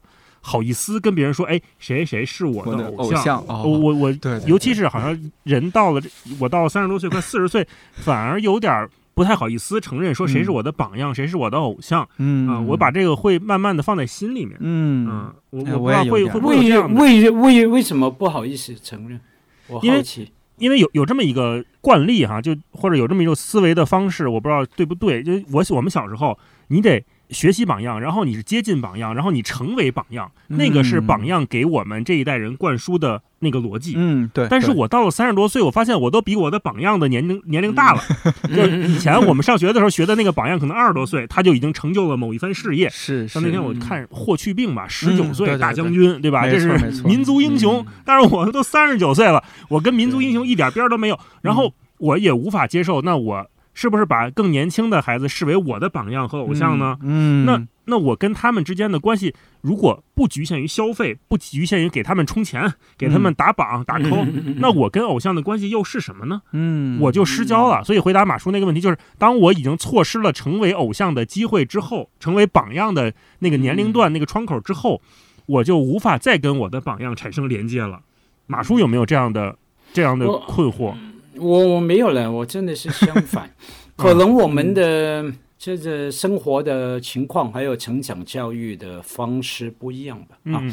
[0.48, 3.44] 好意思跟别人说，哎，谁谁是我的偶像？
[3.48, 6.02] 我我我，尤其是好像人到了
[6.40, 12.08] 我到了三十多岁， 快四十岁，反而有点不太好意思承认说谁是我的榜样，谁是我的偶像。
[12.18, 14.58] 嗯啊，我把这个会慢慢的放在心里面。
[14.62, 19.20] 嗯我我不知道会会不会这样为为为什么不好意思承认？
[19.68, 25.22] 我好奇，因为有有这么一个惯例哈，就或者有这么一种思维的方式，我不知道对不对。
[25.22, 27.04] 就我我们小时候，你得。
[27.30, 33.96] 学习榜样，然后你是接近榜样，然后你成为榜样，那个是榜样给我们这一代人灌输的那个逻辑。
[33.98, 34.48] 嗯，对。
[34.50, 38.02] 但是我到了三十多岁，我发现我都比我的榜样的年龄年龄大了。
[38.56, 42.90] 就以前我们上学的时候学的那个榜样，可能二十多岁他就已经成就了某一番事业。
[42.90, 43.28] 是。
[43.28, 46.48] 像那天我看霍去病吧，十九岁大将军，对吧？
[46.48, 47.86] 这是民族英雄。
[48.06, 51.20] 但是我都三十九岁了，我跟民族英雄一点边都没有。
[51.42, 53.50] 然后我也无法接受，那我。
[53.78, 56.98] 是不是把更年轻的孩子视为我的榜样和偶像呢？
[57.04, 64.26] 嗯，那那我跟他们之间的关系，如果不局限于消费，不局限于给他们充钱、给他们打榜打 call，
[64.58, 66.42] 那我跟偶像的关系又是什么呢？
[66.54, 67.84] 嗯，我就失焦了。
[67.84, 75.00] 所以回答马叔那个问题，就是当我已经错失了成为偶像的机会之后，成为榜样的那个年龄段那个窗口之后，
[75.46, 78.02] 我就无法再跟我的榜样产生连接了。
[78.48, 79.56] 马叔有没有这样的
[79.94, 80.96] 这样的困惑？
[81.40, 83.50] 我我没有了，我真的是相反，
[83.96, 90.38] 可能我们的这个生活的情况还有成长教育的方式不一样吧。
[90.54, 90.64] 啊，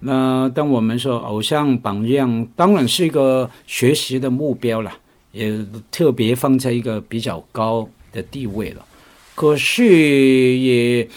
[0.00, 4.92] 那当我们说偶像榜样，当然是一个学习的目标了，
[5.32, 8.84] 也特别放在一个比较高的地位了。
[9.34, 9.84] 可是
[10.58, 11.08] 也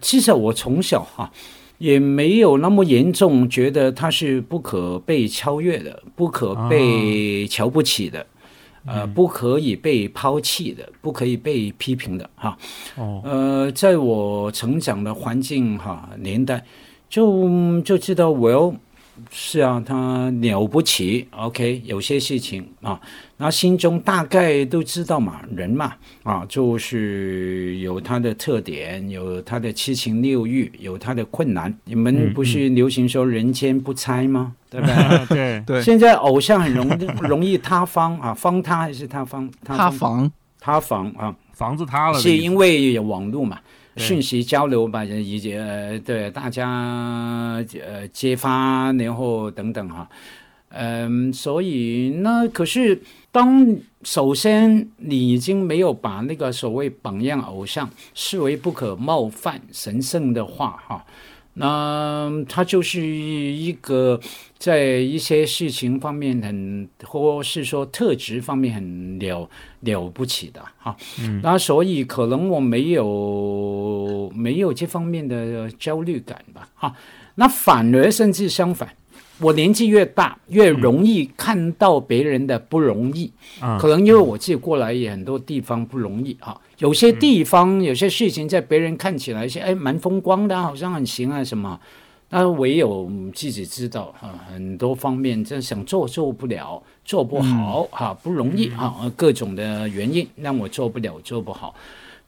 [0.00, 1.30] 至少我从小哈、
[1.78, 8.26] 也没有那么严重，觉得他是不可被超越的，不可被瞧不起的，
[8.84, 12.58] 呃，不可以被抛弃的，不可以被批评的哈。
[12.96, 16.64] 哦，呃，在我成长的环境哈年代，
[17.08, 18.74] 就就知道，well，
[19.30, 23.00] 是啊，他了不起，OK，有些事情啊，
[23.36, 31.72] 那心中大概都知道嘛，人嘛，啊，就是有他的特点，有他的七情六欲，有他的困难。
[31.84, 34.54] 你们嗯不是流行说人间不拆吗？
[34.70, 35.26] 对不 对？
[35.28, 39.50] 对， 对，现在偶像很容易 容易塌方啊，方塌还是塌方？
[39.64, 41.34] 塌房，塌房啊。
[41.52, 43.62] 房子塌了，是因为有网络嘛，对
[43.98, 50.08] 讯息交流吧，以及呃，对大家呃揭发，然后等等哈，
[50.70, 61.04] 嗯，所以那可是当首先你已经没有把那个所谓榜样偶像视为不可冒犯、神圣的话哈。
[61.58, 64.18] 那他就是一个
[64.58, 69.48] 在一些事情方面很，或是说特质方面很了
[69.80, 70.96] 了不起的哈。
[71.20, 76.94] 嗯那所以可能我没有没有这方面的焦虑感吧，哈。
[77.34, 78.88] 那反而甚至相反，
[79.38, 83.30] 我年纪越大，越容易看到别人的不容易。
[83.60, 91.78] 啊可能因为我自己过来也很多地方不容易哈，有些地方、有些事情在别人看起来是哎蛮风光的啊，好像很行啊什么。
[92.30, 101.74] 那唯有自己知道啊，很多方面真想做做不了，做不好哈、不容易啊，各种的原因让我做不了，做不好。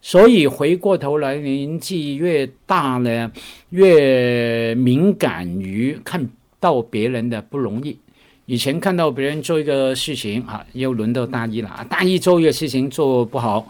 [0.01, 3.31] 所以回过头来，年纪越大呢，
[3.69, 6.27] 越敏感于看
[6.59, 7.97] 到别人的不容易。
[8.47, 13.69] 以前看到别人做一个事情啊，又轮到大一了，啊大一做一个事情做不好，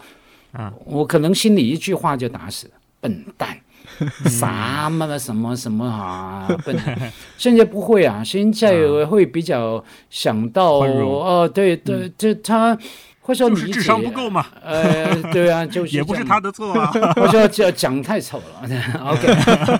[0.51, 3.57] 啊，我可能心里一句话就打死了，笨蛋。
[4.25, 7.11] 啥么什么什么啊，笨蛋！
[7.37, 12.77] 现在不会啊，现在会比较想到哦，对对，这他
[13.23, 16.91] 或者说你就是智商不够嘛，呃，对啊， 就是也不是他的错啊。
[17.17, 18.67] 我说这讲太丑了
[19.05, 19.27] ，OK，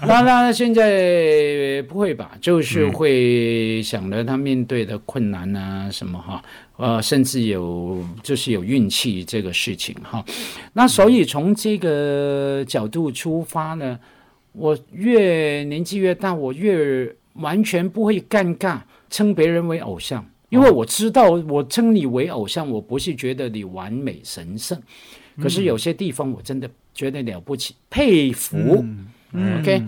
[0.08, 2.32] 那那现在不会吧？
[2.40, 6.42] 就是会想着他面对的困难啊什么哈，
[6.78, 10.24] 呃，甚至有就是有运气这个事情哈。
[10.74, 14.00] 那所以从这个角度出发呢，
[14.54, 18.78] 我越年纪越大，我越完全不会尴尬
[19.10, 20.24] 称别人为偶像。
[20.52, 24.78] 因为我知道，我称你为偶像，我不是觉得你完美神圣，
[25.42, 28.86] 可是有些地方我真的觉得了不起，佩服。
[29.34, 29.82] 嗯 OK，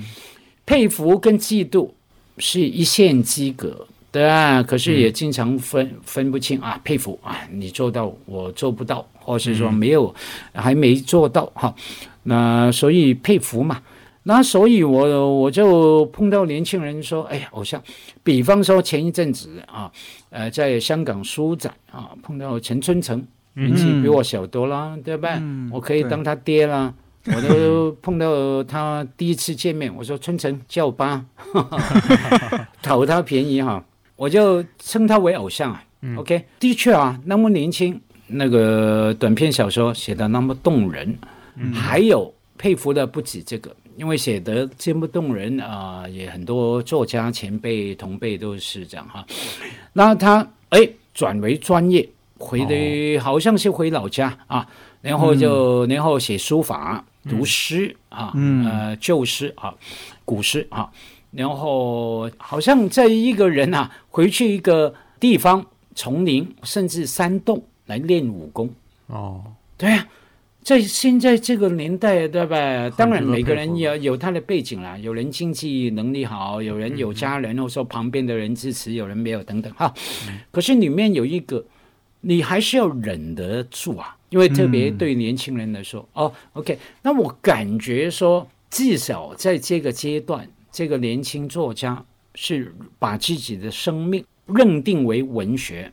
[0.65, 1.89] 佩服跟嫉妒
[2.37, 10.15] 是一线之隔，对啊，可是也经常分、分不清啊，佩服啊，你做到我做不到，或是说没有、
[10.53, 11.75] 还没做到哈，
[12.23, 13.81] 那所以佩服嘛。
[14.23, 17.81] 那所以我，我就碰到年轻人说：“哎呀，偶像，
[18.23, 19.91] 比方说前一阵子啊，
[20.29, 23.21] 呃，在香港书展啊，碰到陈春成，
[23.53, 25.37] 年纪比我小多啦，对吧？
[25.41, 26.93] 嗯我可以当他爹啦。
[27.25, 31.25] 我都碰到他第一次见面，我说春成叫吧，
[32.83, 33.81] 讨他便宜哈，
[34.17, 35.81] 我就称他为偶像啊。
[36.17, 37.97] OK，的确啊，那么年轻，
[38.27, 41.17] 那个短篇小说写的那么动人，
[41.73, 49.25] 还有佩服的不止这个，因为写得这么动人啊、也很多作家前辈同辈都是这样哈。
[49.93, 54.67] 那他哎转为专业，回的好像是回老家啊，
[55.01, 59.73] 然后就、然后写书法、读诗啊，嗯呃旧诗啊、
[60.25, 60.89] 古诗啊，
[61.31, 68.69] 然后好像在一个人啊回去一个地方丛林甚至山洞来练武功。
[69.07, 69.43] 哦，
[69.77, 70.07] 对呀、
[70.63, 72.89] 在现在这个年代，对吧？
[72.91, 79.93] 当然，每个人有有他的背景啦，有人经济能力好，有人有家人，或者说旁边的人支持，有人没有等等哈。
[80.51, 81.63] 可是里面有一个，
[82.21, 92.03] 你还是要忍得住啊，因为特别对年轻人来说，哦，OK，那我感觉说，至少在这个阶段，这个年轻作家
[92.35, 95.91] 是把自己的生命认定为文学，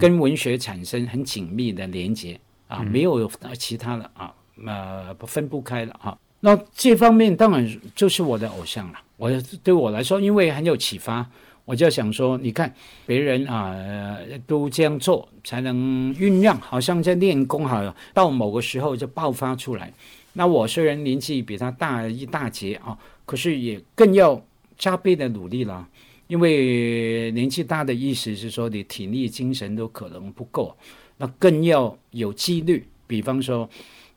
[0.00, 4.32] 跟文学产生很紧密的连接啊，没有其他的啊，
[4.66, 6.16] 呃，分不开了啊。
[6.40, 8.98] 那这方面当然就是我的偶像了。
[9.16, 9.30] 我
[9.64, 11.26] 对我来说，因为很有启发，
[11.64, 12.72] 我就想说，你看
[13.06, 15.74] 别人啊、呃都这样做，才能
[16.14, 19.92] 酝酿，好像在练功好，到某个时候就爆发出来。
[20.34, 24.40] 那我虽然年纪比他大一大截啊，可是也更要
[24.76, 25.88] 加倍的努力了。
[26.28, 30.76] 因为年纪大的意思是说，你体力、精神都可能不够，
[31.16, 32.84] 那更要有纪律。
[33.06, 33.68] 比方说，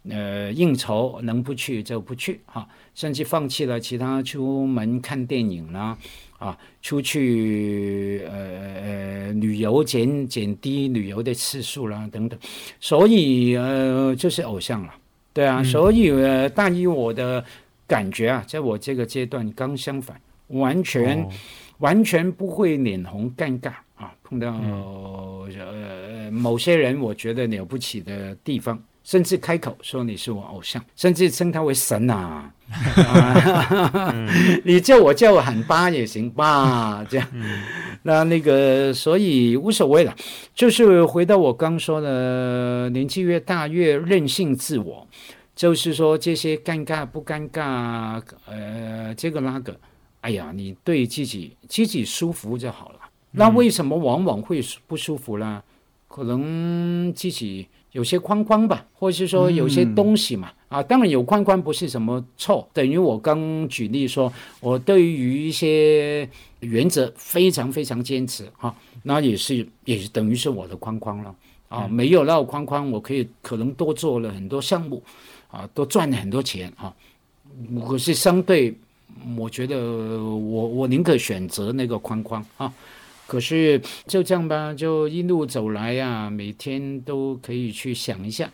[0.09, 5.97] 呃，应酬能不去就不去哈、甚至放弃了其他出门看电影啦，
[6.37, 8.33] 啊，出去呃
[8.81, 12.39] 呃旅游减减低旅游的次数啦等等，
[12.79, 14.93] 所以呃就是偶像了，
[15.33, 17.43] 对啊，所以呃大于我的
[17.85, 21.29] 感觉啊，在我这个阶段刚相反，完全、哦。
[21.79, 32.53] 完全不会脸红尴尬啊，碰到、呃某些人我觉得了不起的地方，甚至开口说你是我偶像，甚至称他为神呐、啊，
[34.63, 37.27] 你叫我叫我喊爸也行，爸这样，
[38.03, 40.15] 那那个所以无所谓了，
[40.53, 45.07] 就是回到我刚说的，年纪越大越任性自我。
[45.55, 49.77] 就是说这些尴尬不尴尬，呃，这个那个，
[50.21, 52.99] 哎呀，你对自己自己舒服就好了。
[53.31, 55.61] 那为什么往往会不舒服呢？
[56.07, 60.51] 可能自己有些框框吧，或是说有些东西嘛。
[60.69, 71.35] 啊，当然有框框不是什么错，等于我刚举例说，我对于一些原则非常非常坚持哈、那也是也是等于是我的框框了
[71.69, 75.01] 啊，没有那个框框，我可以可能多做了很多项目
[75.49, 76.93] 啊，多赚了很多钱啊，
[77.87, 78.71] 可是相对，
[79.35, 82.71] 我觉得我我宁可选择那个框框啊。
[83.29, 88.49] 可是就这样吧，就一路走来呀、每天都可以去想一下，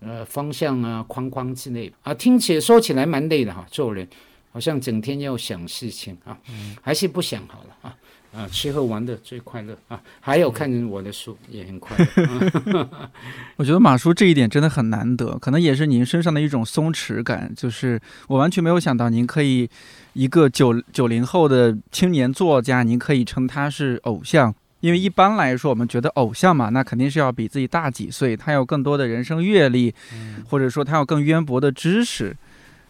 [0.00, 4.08] 呃，方向啊、框框之类的啊，听起来说起来蛮累的哈，做人
[4.50, 6.38] 好像整天要想事情啊，
[6.80, 7.94] 还是不想好了啊。
[8.36, 9.98] 啊，吃喝玩乐最快乐啊！
[10.20, 12.82] 还有看我的书也很快乐。
[12.82, 13.10] 啊、
[13.56, 17.50] 我觉得马叔这一点真的很难得，可能也是您身上的一种松弛感。
[17.56, 19.66] 就是我完全没有想到，您可以
[20.12, 24.54] 一个九九零后的青年作家，您可以称他是偶像。
[24.80, 29.94] 因为一般来说，我们觉得偶像嘛，那肯定是要比自己大几岁，他有更多的人生阅历，
[30.46, 32.36] 或者说他有更渊博的知识。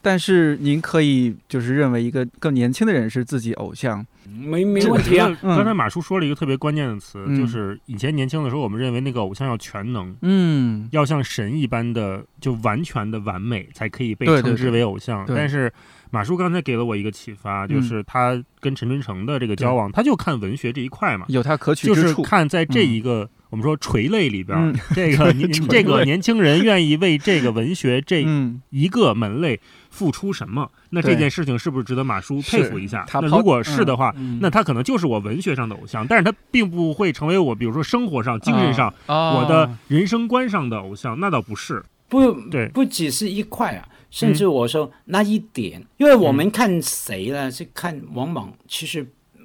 [0.06, 4.06] 但是您可以就是认为一个更年轻的人是自己偶像，
[4.38, 5.36] 没没问题啊。
[5.42, 7.36] 刚才马叔说了一个特别关键的词，嗯。
[7.36, 15.26] 就是以前年轻的时候，我们认为那个偶像要全能，嗯，要像神一般的就完全的完美，才可以被称之为偶像。
[15.26, 15.34] 对。
[15.34, 15.72] 但是
[16.12, 22.22] 马叔刚才给了我一个启发，就嗯是他跟陈春成的这个交往，他就看文学这一块嘛，有他可取就是之处。
[22.22, 24.72] 看在这一个、我们说垂类里边，嗯。
[24.94, 29.58] 这个你这个年轻人愿意为这个文学这嗯，一个门类
[29.96, 30.70] 付出什么？
[30.90, 33.04] 那这件事情是不是值得马叔佩服一下？
[33.08, 41.82] 他那如果是的话，嗯那他可能就是我文学上的偶像，但是他并不会成为我，比如说生活上、精神上、啊我的人生观上的偶像，那倒不是。
[42.08, 47.50] 不对不只是一块啊，甚至我说那一点，因为我们看谁呢？
[47.50, 49.04] 是看往往其实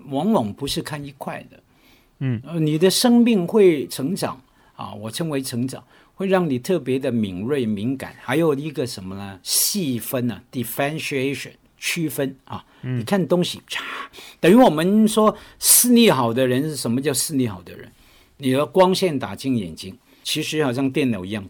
[0.10, 1.60] 往往不是看一块的，
[2.20, 4.40] 嗯，呃，你的生命会成长
[4.76, 5.84] 啊，我称为成长，
[6.22, 9.40] 会让你特别的敏锐敏感，还有一个什么呢？
[9.42, 13.80] 细分啊，differentiation 区分啊，你看东西，嚓，
[14.40, 17.92] 等于我们说视力好的人是什么叫视力好的人？
[18.38, 21.44] 你的光线打进眼睛，其实好像电脑一样。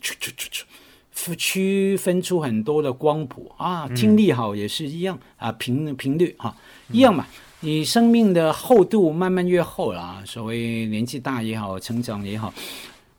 [1.38, 6.56] 区分出很多的光谱啊，听力好也是一样啊，频频率哈、
[6.90, 7.28] 一样嘛。
[7.64, 12.52] 你生命的厚度慢慢越厚了啊，所谓年纪大也好，成长也好，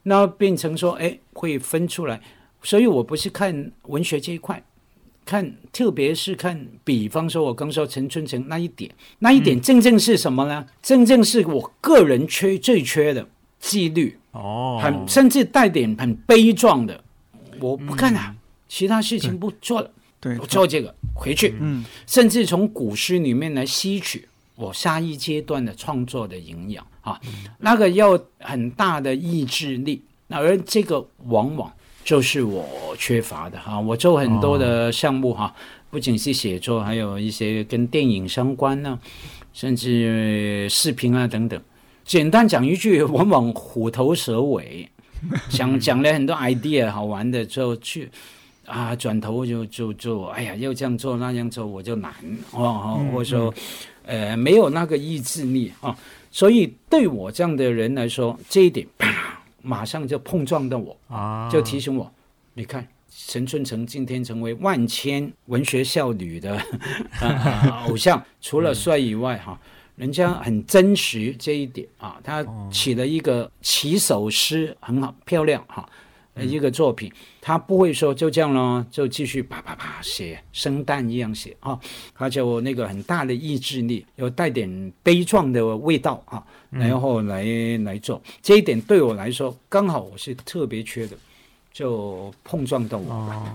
[0.04, 2.20] 那变成说，哎，会分出来。
[2.62, 4.62] 所以我不是看文学这一块，
[5.24, 10.66] 看特别是看，比方说我刚说陈春成那一点，那一点正正是什么呢？
[10.80, 13.28] 真正是我个人缺最缺的
[13.58, 14.80] 纪律，哦。
[14.82, 17.02] 很甚至带点很悲壮的。
[17.60, 18.34] 我不干了，
[18.68, 19.90] 其他事情不做了，
[20.20, 21.84] 对我，做这个回去，嗯。
[22.06, 27.20] 甚至从古诗里面来吸取我下一阶段的创作的营养啊，
[27.58, 31.70] 那个要很大的意志力，那而这个往往
[32.02, 32.66] 就是我
[32.98, 35.54] 缺乏的哈、我做很多的项目哈、
[35.90, 38.98] 不仅是写作，还有一些跟电影相关呢、
[39.52, 41.60] 甚至视频啊等等。
[42.04, 44.88] 简单讲一句，往往虎头蛇尾，
[45.48, 48.10] 想讲了很多 idea 好玩的之后去
[48.66, 52.12] 啊，转头就就就哎呀，要这样做那样做，我就难
[52.52, 53.54] 哦哦，或者说
[54.04, 55.96] 呃没有那个意志力啊，
[56.32, 62.12] 所以对我这样的人来说，这一点啪 马上就碰撞到我，啊，就提醒我，
[62.54, 62.84] 你看。
[63.26, 66.58] 陈春成今天成为万千文学少女的
[67.86, 69.60] 偶像，除了帅以外，哈、
[69.96, 75.92] 人家很真实这一点啊，他起了一个起手诗很好漂亮哈、呃
[76.36, 81.78] 一个作品，他不会说就这样咯，就继续啪啪啪写生蛋一样写啊，
[82.14, 87.44] 而且我那个很大的意志力，有带点悲壮的味道啊，然后来
[87.84, 91.16] 来做这一点对我来说刚好我是特别缺的。
[91.72, 93.12] 就碰撞到我。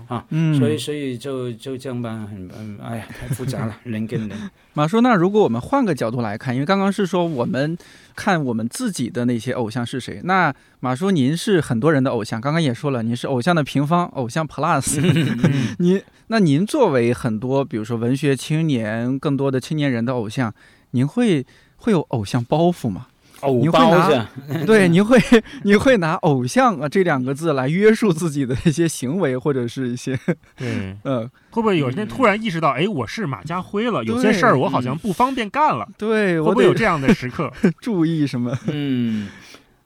[0.08, 4.36] 哦，嗯，所以，所以就就这样吧，很嗯，哎呀，太复杂了， 人跟人。
[4.74, 7.76] 马叔，那如果我们换个角度来看，因为刚刚是说我们
[8.16, 15.00] 看我们自己的那些偶像是谁，那马叔您是很多人的偶像，刚刚也说了，您是偶像的平方，偶像 Plus，
[15.78, 20.52] 您那您作为很多比如说文学青年，更多的青年人的偶像，
[20.90, 21.46] 您会
[21.76, 23.06] 会有偶像包袱吗？
[23.40, 24.30] 偶包是吧？
[24.66, 25.18] 对，你会
[25.62, 30.18] 你会拿偶像啊这两个字来约束自己的一些行为，或者是一些
[30.56, 37.52] 对，呃，会不会有一天突然意识到，哎，我是马家辉了，有些事儿我好像不方便干了，对我会不会有这样的时刻？
[37.80, 38.56] 注意什么？
[38.66, 39.28] 嗯，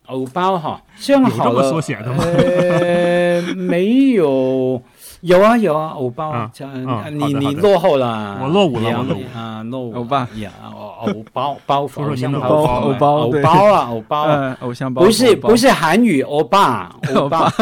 [0.07, 1.71] 偶包哈，这样好有这么了。
[1.71, 4.83] 缩写的吗呃，没有。
[5.23, 10.29] 有啊有啊，欧巴啊这嗯样你你落后了，我落伍了你我落伍啊，落伍欧巴。
[10.37, 12.81] 呀，偶偶包包说说偶像您的包包。
[12.81, 13.43] 袱偶包对。
[13.43, 17.53] 偶包啊，欧包偶像包不是不是韩语欧巴， 欧欧巴，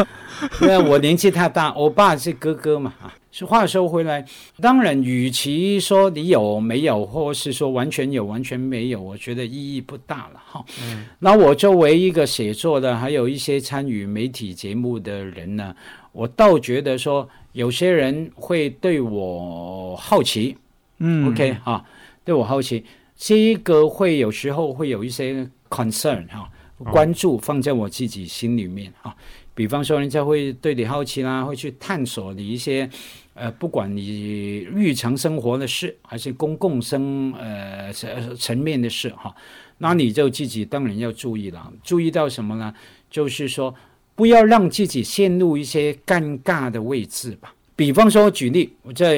[0.62, 3.12] 因为我年纪太大，欧巴是哥哥嘛啊。
[3.32, 4.24] 是话说回来，
[4.60, 10.64] 当然，与其说你有没有，或是说完全有完全没有，我觉得意义不大了哈。
[10.82, 11.06] 嗯。
[11.20, 15.72] 那我作为一个写作的，还有一些参与媒体节目的人呢，
[16.10, 20.56] 我倒觉得说，有些人会对我好奇，
[20.98, 21.28] 嗯。
[21.28, 21.84] OK 哈、
[22.24, 22.84] 对我好奇，
[23.16, 26.50] 这个会有时候会有一些 concern 哈、
[26.92, 29.16] 关注放在我自己心里面哈、
[29.54, 32.88] 比方说，人家会对你好奇啦，会去探索你一些
[33.34, 39.34] 呃，不管你日常生活的事，还是公共生呃层层面的事哈、
[39.78, 41.72] 那你就自己当然要注意了。
[41.82, 42.74] 注意到什么呢？
[43.10, 43.74] 就是说，
[44.20, 47.54] 不要让自己陷入一些尴尬的位置吧。
[47.74, 49.14] 比方说，举例，我在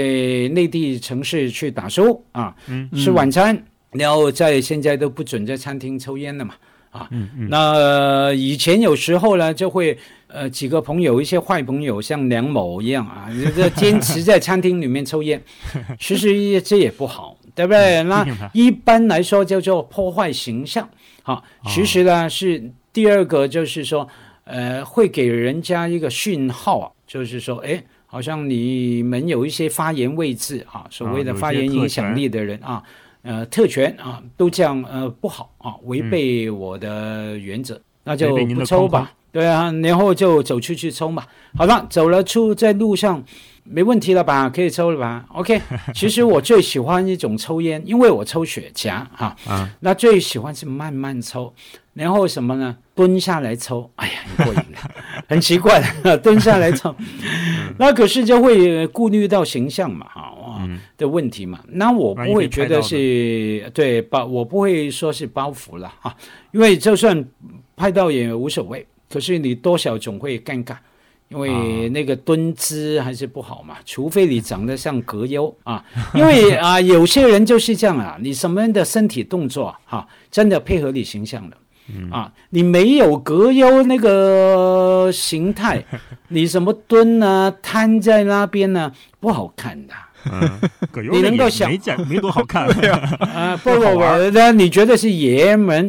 [0.50, 6.54] 内地城市去打收啊，嗯吃晚餐，然后在现在都不准在餐厅抽烟了嘛，
[6.92, 9.98] 啊，嗯嗯，那、呃以前有时候呢，就会
[10.28, 15.42] 呃几个朋友，一些坏朋友，像梁某一样啊，这坚持在餐厅里面抽烟，
[15.98, 18.04] 其实这也不好，对不对？
[18.04, 20.88] 那一般来说叫做破坏形象，
[21.24, 24.06] 好，其实呢、是第二个就是说，
[24.44, 27.82] 呃，会给人家一个讯号啊，就是说，哎。
[28.12, 32.82] 好像你们有一些发言位置啊，所谓的发言影响力的人啊，
[33.22, 39.14] 呃，特权啊，都这样呃不好啊，违背我的原则，那就不抽吧。
[39.32, 41.24] 对啊，然后就走出去抽嘛。
[41.56, 43.24] 好了，走了出在路上，
[43.64, 44.48] 没问题了吧？
[44.48, 45.60] 可以抽了吧？OK。
[45.94, 51.52] 其实我最喜欢一种抽烟，因为我抽雪茄哈、啊，那最喜欢是慢慢抽，
[51.94, 52.76] 然后什么呢？
[52.94, 54.90] 蹲下来抽，哎呀，很过瘾的，
[55.28, 56.94] 很奇怪的，蹲下来抽。
[57.78, 61.60] 那可是就会顾虑到形象嘛，哈、哇嗯的问题嘛。
[61.68, 66.14] 那我不会觉得是对包，我不会说是包袱了哈，
[66.52, 67.24] 因为就算
[67.76, 68.86] 拍到也无所谓。
[69.08, 70.74] 可是你多少总会尴尬。
[71.32, 75.82] 因为那个蹲姿还是不好嘛，除非你长得像葛优啊，
[76.14, 81.56] 因为 啊有些人就是这样啊，你什么样的身体动作哈、真的配合你形象的。
[82.10, 85.84] 啊，你没有葛优那个形态，
[86.28, 89.92] 你什么蹲啊、瘫在那边呢、不好看的
[90.30, 90.48] 嗯，
[90.92, 92.68] 葛优你能够想没见没多好看，
[93.20, 93.56] 啊！
[93.62, 95.88] 不不不你觉得是爷们，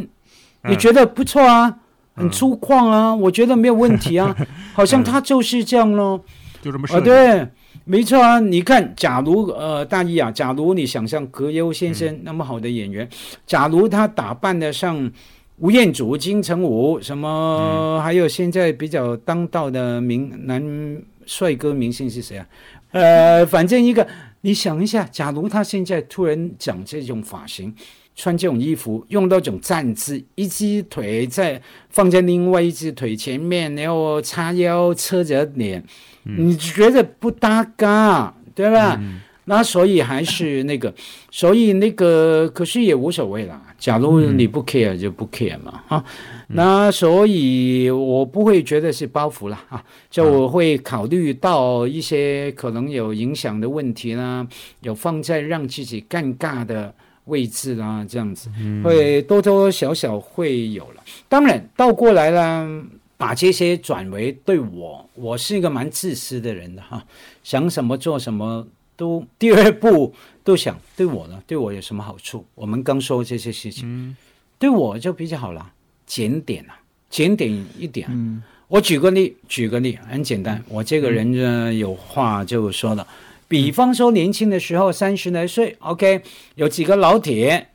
[0.68, 0.78] 你嗯。
[0.80, 1.78] 觉得不错啊，
[2.16, 4.36] 很嗯粗犷啊，我觉得没有问题啊，
[4.74, 6.22] 好像他就是这样咯。
[6.24, 7.06] 啊，就这么设计。
[7.06, 7.48] 对，
[7.86, 8.40] 没错啊。
[8.40, 13.08] 你看，假如呃，大一啊，假如你想象葛优先生那么好的演员，
[13.46, 15.12] 假如他打扮的像
[15.58, 22.46] 吴彦祖、金城武，什么、还有现在比较当道的明男帅哥明星是谁啊？
[22.92, 24.08] 呃，反正一个，
[24.42, 27.74] 你想一下，假如他现在突然讲这种发型。
[28.16, 35.84] 穿这种衣服，用到这种站姿，一只腿在放在另外一只腿前面，然后叉腰侧着脸，
[36.24, 39.02] 你觉得不搭嘎，对吧？
[39.46, 40.94] 那所以还是那个，
[41.30, 43.62] 所以那个可是也无所谓啦。
[43.78, 46.06] 假如你不 care 就不 care 嘛，啊，
[46.48, 54.48] 那所以我不会觉得是包袱了，啊，就我会考虑到一些可能有影响的问题啦，
[54.80, 56.96] 有放在让自己尴尬的
[57.26, 58.50] 位置啦，这样子
[58.84, 61.04] 会多多少少会有了。
[61.28, 62.84] 当然倒过来了。
[63.16, 67.02] 把这些转为对我，我是一个蛮自私的人的哈，
[67.42, 68.68] 想什么做什么
[68.98, 70.14] 都第二步
[70.44, 72.44] 都想对我呢，对我有什么好处？
[72.54, 74.18] 我们刚说这些事情，嗯
[74.60, 75.72] 对我就比较好了，
[76.06, 76.78] 检点啊，
[77.10, 78.10] 检点一点。
[78.12, 83.08] 嗯我举个例，举个例，很简单，我这个人呢有话就说了，
[83.54, 86.24] 比方说年轻的时候三十来岁，OK，
[86.56, 87.68] 有几个老铁，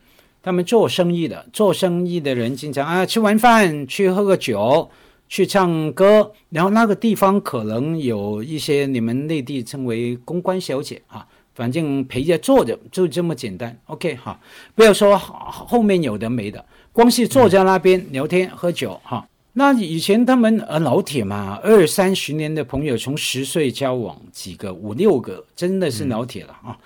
[0.42, 4.90] 他们做生意的，做生意的人经常啊吃完饭去喝个酒，
[5.28, 11.24] 去唱歌，然后那个地方可能有一些你们内地称为公关小姐啊，
[11.54, 13.78] 反正陪着坐着就这么简单。
[13.86, 14.40] OK 哈，
[14.74, 19.24] 不要说后面有的没的，光是坐在那边聊天喝酒哈。
[19.54, 26.78] 那以前他们呃老铁嘛，二三十年的朋友，从十岁交往几个五六个，真的是老铁了啊。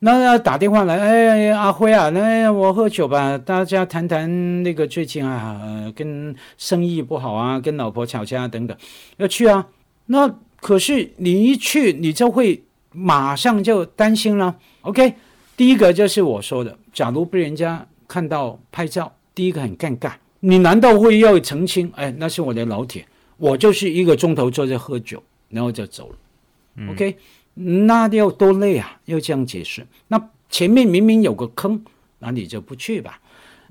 [0.00, 8.76] 那打电话来，哎，阿辉啊，那我喝酒吧，大家谈谈那个最近啊，跟生意不好啊，跟老婆吵架等等，
[9.16, 9.66] 要去啊。
[10.06, 14.56] 那可是你一去，你就会马上就担心了。
[14.82, 15.14] OK，
[15.56, 21.90] 第一个就是我说的，假如被人家看到拍照，第一个很尴尬，你难道会要澄清？
[21.94, 26.90] 哎，那是我的老铁，我就是一个钟头坐在喝酒，然后就走了。
[26.90, 27.16] OK。
[27.60, 29.00] 那要多累啊！
[29.06, 31.82] 要这样解释，那前面明明有个坑，
[32.20, 33.20] 那你就不去吧。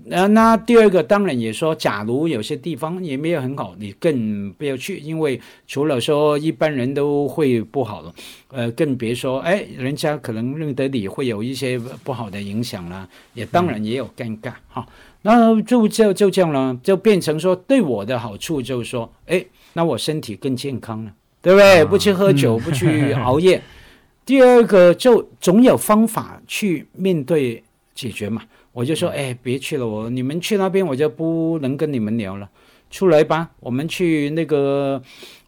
[0.03, 8.13] 那那第二个当然也说，假如有些地方也没有很好，你更不要去，因为除了说一般人都会不好了，
[8.49, 14.85] 呃，更别说哎，人家可能认得你会有一些不好的影响啦，也当然也有尴尬哈。
[15.23, 21.11] 那就就就这样了，就变成说对我的好处就是说，哎，那我身体更健康了，
[21.41, 21.83] 对不对？
[21.85, 23.61] 不去喝酒，不去熬夜。
[24.25, 27.63] 第二个就总有方法去面对
[27.95, 28.41] 解决嘛，
[28.73, 32.49] 我就说，哎，别去了，我你们去那边我就不能跟你们聊了，
[32.89, 35.01] 出来吧，我们去那个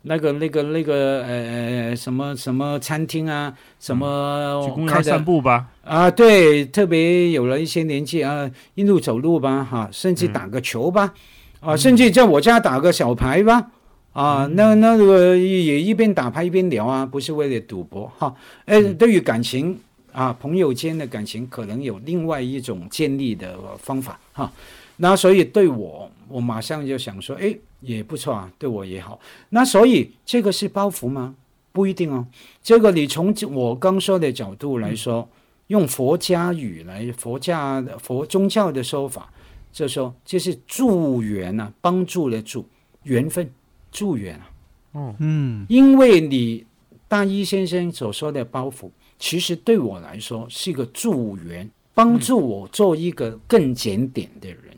[0.04, 11.14] 那个那个那个呃什么什么餐厅啊，什么去公园散步吧，啊，对，特别有了一些年纪啊，一路走路吧，哈，甚至打个球吧，
[11.60, 13.72] 啊，甚至在我家打个小牌吧。
[14.12, 18.36] 啊，那那个也一边打牌一边聊啊，不是为了赌博哈。
[18.66, 19.80] 哎，对于感情
[20.12, 24.52] 啊，朋友间的感情可能有另外一种建立的方法哈。
[25.02, 29.20] 那所以对我，我马上就想说，哎，也不错啊，对我也好。
[29.50, 31.34] 那所以这个是包袱吗？
[31.72, 32.28] 不一定哦。
[32.62, 35.28] 这个你从我刚说的角度来说，
[35.68, 39.32] 用佛家语来，佛家的佛宗教的说法，
[39.72, 42.66] 就说这是助缘啊，帮助的助
[43.04, 43.50] 缘分。
[43.92, 44.50] 助缘啊，
[44.92, 46.64] 哦，嗯，因为你
[47.08, 54.69] 大一先生所说的包袱，其实对我来说是一个助缘，帮助我做一个更检点的人，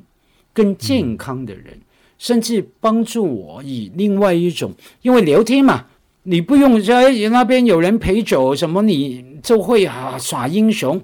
[0.53, 1.79] 更健康的人，
[2.17, 5.85] 甚至帮助我以另外一种，因为聊天嘛，
[6.23, 11.01] 你不用在那边有人陪酒什么，你就会啊耍英雄，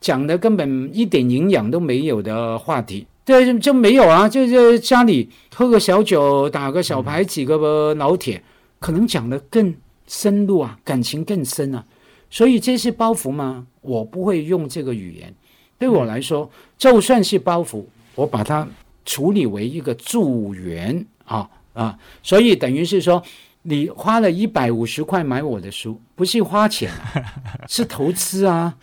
[0.00, 3.06] 讲的根本一点营养都没有的话题。
[3.26, 8.42] 对，就没有啊，就就家里喝个小酒，打个小牌，几个老铁，
[8.78, 9.74] 可能讲的更
[10.06, 11.82] 深入啊，感情更深啊，
[12.28, 13.66] 所以这是包袱吗？
[13.80, 15.34] 我不会用这个语言。
[15.78, 17.82] 对我来说，就算是包袱，
[18.14, 18.68] 我把它
[19.04, 23.22] 处理为一个助缘啊啊，所以等于是说，
[23.62, 27.24] 你花了一百五十块买我的书，不是花钱，啊
[27.68, 28.76] 是投资啊，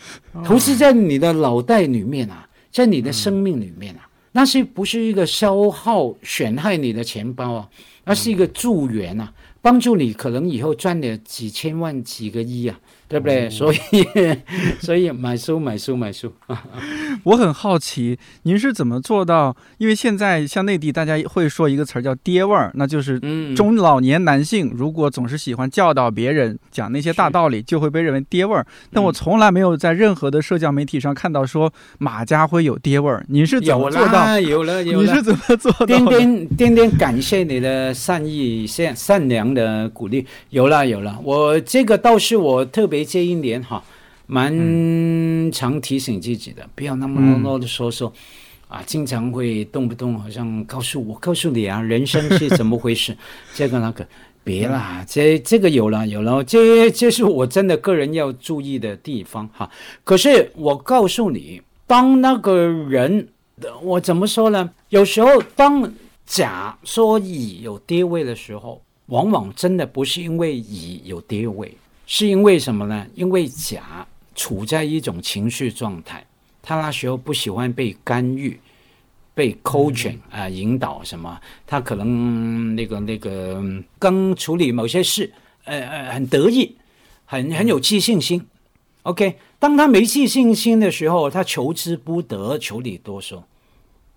[0.44, 4.08] 投资在你的脑袋里面啊，在你的生命里面啊。
[4.34, 7.70] 那是不是一个消耗、损害你的钱包啊？
[8.06, 12.80] 那是一个助缘啊，帮助你可能以后赚了几千万、几个亿啊。
[13.12, 13.50] 对不对？
[13.50, 14.08] 所以，
[14.80, 16.32] 所以买书买书买书。
[17.24, 19.56] 我很好奇，您是怎么做到？
[19.78, 23.20] 因为现在像内地，大家会说一个词儿叫“爹味儿”，那就是
[23.56, 28.66] 中老年男性如果总是喜欢教导别人、讲那些大道理，就会被认为爹味儿。
[28.92, 33.26] 但我从来没有在任何的社交媒体上看到说马家辉有爹味儿。
[33.28, 34.40] 你是怎么做到？
[34.40, 35.86] 有了，有了，你是怎么做到？
[35.86, 40.26] 天天天天感谢你的善意、善善良的鼓励。
[40.50, 43.02] 有了，有了，我这个倒是我特别。
[43.12, 43.84] 这一年哈，
[44.34, 48.10] 蛮常提醒自己的，不要那么啰啰的说说，
[48.70, 53.14] 啊，经常会动不动好像告诉我，告诉你啊，人生是 怎么回事，
[53.54, 54.08] 这个那个，
[54.42, 59.70] 别啦，这这个有了有了，这这是我真的个人要注意的地方哈。
[60.06, 63.28] 可是我告诉你，当那个人，
[63.84, 64.70] 我怎么说呢？
[64.88, 65.94] 有时候当
[66.26, 71.76] 甲说乙有跌位的时候，往往真的不是因为乙有跌位。
[72.08, 73.06] 是因为什么呢？
[73.16, 74.06] 因为甲
[74.36, 76.26] 处在一种情绪状态，
[76.62, 78.60] 他那时候不喜欢被干预、
[79.34, 83.64] 被 coaching 啊引导什么，他可能那个那个
[84.00, 85.32] 刚处理某些事，
[85.66, 86.76] 呃呃很得意，
[87.26, 88.46] 很很有自信心。
[89.04, 93.44] OK，当他没自信心的时候，他求之不得，求你多说，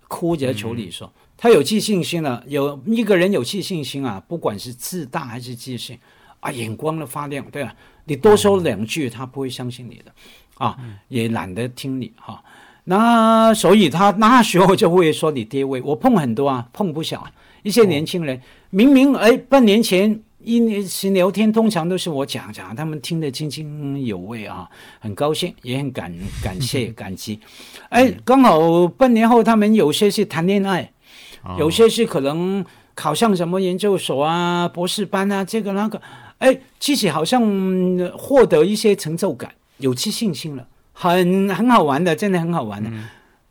[0.07, 2.43] 哭着求你说，他有自信心了。
[2.47, 5.97] 有一个人有自信心啊，不管是自大还是自信。
[6.41, 7.75] 啊，眼光都发亮，对啊，
[8.05, 10.11] 你多说两句，他不会相信你的，
[10.55, 10.77] 啊，
[11.09, 12.43] 也懒得听你哈。
[12.85, 17.25] 那所以他那时候就会说你跌位，我碰很多啊，碰不小，
[17.63, 18.39] 一些年轻人
[18.69, 27.39] 明明哎半年前一年前聊天，通常都是我讲讲，他们听得津津有味啊，很高兴，也很感感谢 感激。
[27.89, 30.91] 哎，刚好半年后，他们有些是谈恋爱，
[31.43, 32.63] 哦有些是可能
[32.95, 36.01] 考上什么研究所啊、博士班啊，这个那个，
[36.39, 42.89] 哎，自己好像嗯获得一些成就感，有自信心了，很很好玩的，真的很好玩的。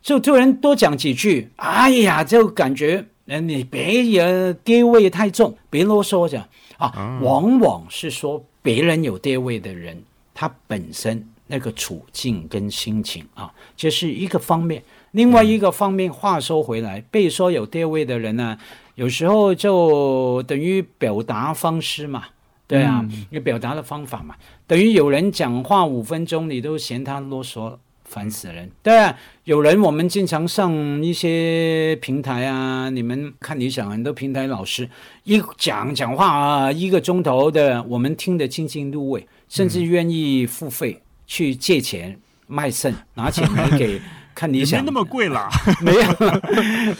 [0.01, 7.19] 就突然多讲几句，哎呀，就感觉，呃，你别也爹味太重，别啰嗦着啊。
[7.21, 14.83] 往往是说别人有爹味的人，他本身那个处境跟心情啊，这是一个方面。
[15.11, 18.57] 另外一个方面，话说回来，被说有爹味的人呢，
[18.95, 22.23] 有时候就等于表达方式嘛，
[22.67, 24.35] 对啊，有表达的方法嘛，
[24.65, 27.79] 等于有人讲话五分钟，你都嫌他啰嗦了。
[28.07, 28.69] 烦死人！
[28.83, 30.71] 对啊，有人我们经常上
[31.03, 34.87] 一些平台啊，你们看理想很多平台老师
[35.23, 43.99] 一讲讲话啊，一个钟头的，我们听得津津入味，甚至愿意付费去借钱卖肾，拿钱来给
[44.35, 44.79] 看你想。
[44.79, 45.49] 也没那么贵啦，
[45.81, 46.03] 没有，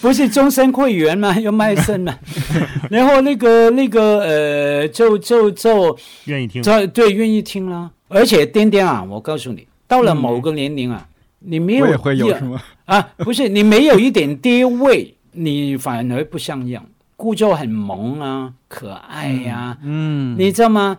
[0.02, 2.18] 不是终身会员吗， 要卖肾吗。
[2.90, 6.64] 然后那个那个呃，就就就愿意听。
[6.64, 7.92] 这对愿意听啦。
[8.08, 11.08] 而且颠颠啊，我告诉你，到了某个年龄啊，
[11.40, 12.62] 你没有会有一是吗？
[12.86, 16.86] 啊，不是你没有一点爹味，你反而不像样，
[17.18, 20.98] 故作很萌啊，可爱呀、嗯，你知道吗？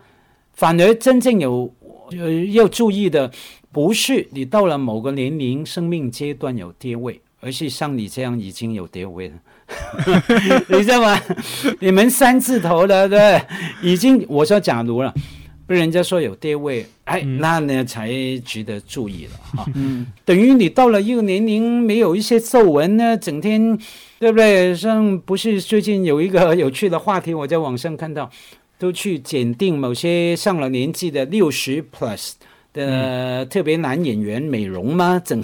[0.53, 1.73] 反而真正有
[2.11, 3.31] 呃要注意的，
[3.77, 9.35] 不是你到了某个年龄、生命阶段有跌位，而是像你这样已经有跌位了。
[10.69, 11.21] 你知道吗？
[11.79, 13.39] 你们三字头的，对
[13.83, 15.13] 已经我说假如了，
[15.67, 18.11] 被人家说有爹味，哎，那呢才
[18.47, 19.67] 值得注意了啊。
[19.75, 23.79] 嗯等于你到了一个年龄，没有一些皱纹呢，整天
[24.19, 24.75] 对不对？
[24.75, 28.31] 像不是最近有一个有趣的话题，我在网上看到，
[28.79, 32.33] 都去检定某些上了年纪的六十 plus
[32.77, 35.21] 的特别男演员美容吗？
[35.25, 35.43] 整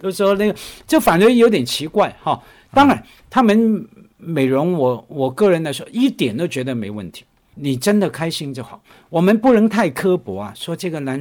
[0.00, 0.56] 都说那个，
[0.86, 2.40] 就反正有点奇怪哈。
[2.72, 7.24] 当然，他们美容我我个人来说一点都觉得没问题。
[7.58, 10.52] 你真的开心就好，我们不能太刻薄啊。
[10.54, 11.18] 说这个男、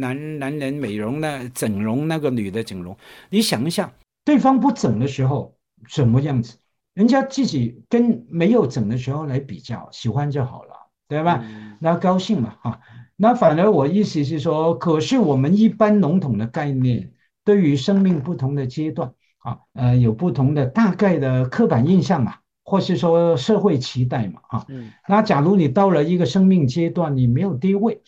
[0.00, 2.96] 男男人美容的整容，那个女的整容，
[3.28, 3.92] 你想一下，
[4.24, 5.54] 对方不整的时候
[5.86, 6.56] 什么样子？
[6.94, 10.74] 人家自己跟没有整的时候来比较，喜欢就好了，
[11.06, 11.44] 对吧？
[11.78, 12.80] 那高兴嘛，哈。
[13.22, 17.12] 那反而我意思是说，可是我们一般笼统的概念，
[17.44, 24.64] 对于生命不同的阶段啊，呃，有不同的大概的刻板印象嘛，或是说社会期待嘛，啊。
[24.70, 28.00] 嗯那假如你到了一个生命阶段，你没有低位，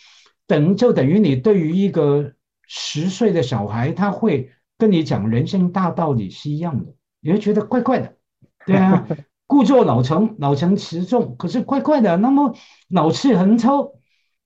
[0.47, 2.33] 等就等于你对于一个
[2.67, 8.15] 十岁的小孩，他会跟你讲人生大道理是一样的，你会觉得怪怪的，
[8.65, 9.07] 对啊，
[9.47, 12.55] 故作老成，老成持重，可是怪怪的，那么
[12.89, 13.93] 老气横秋，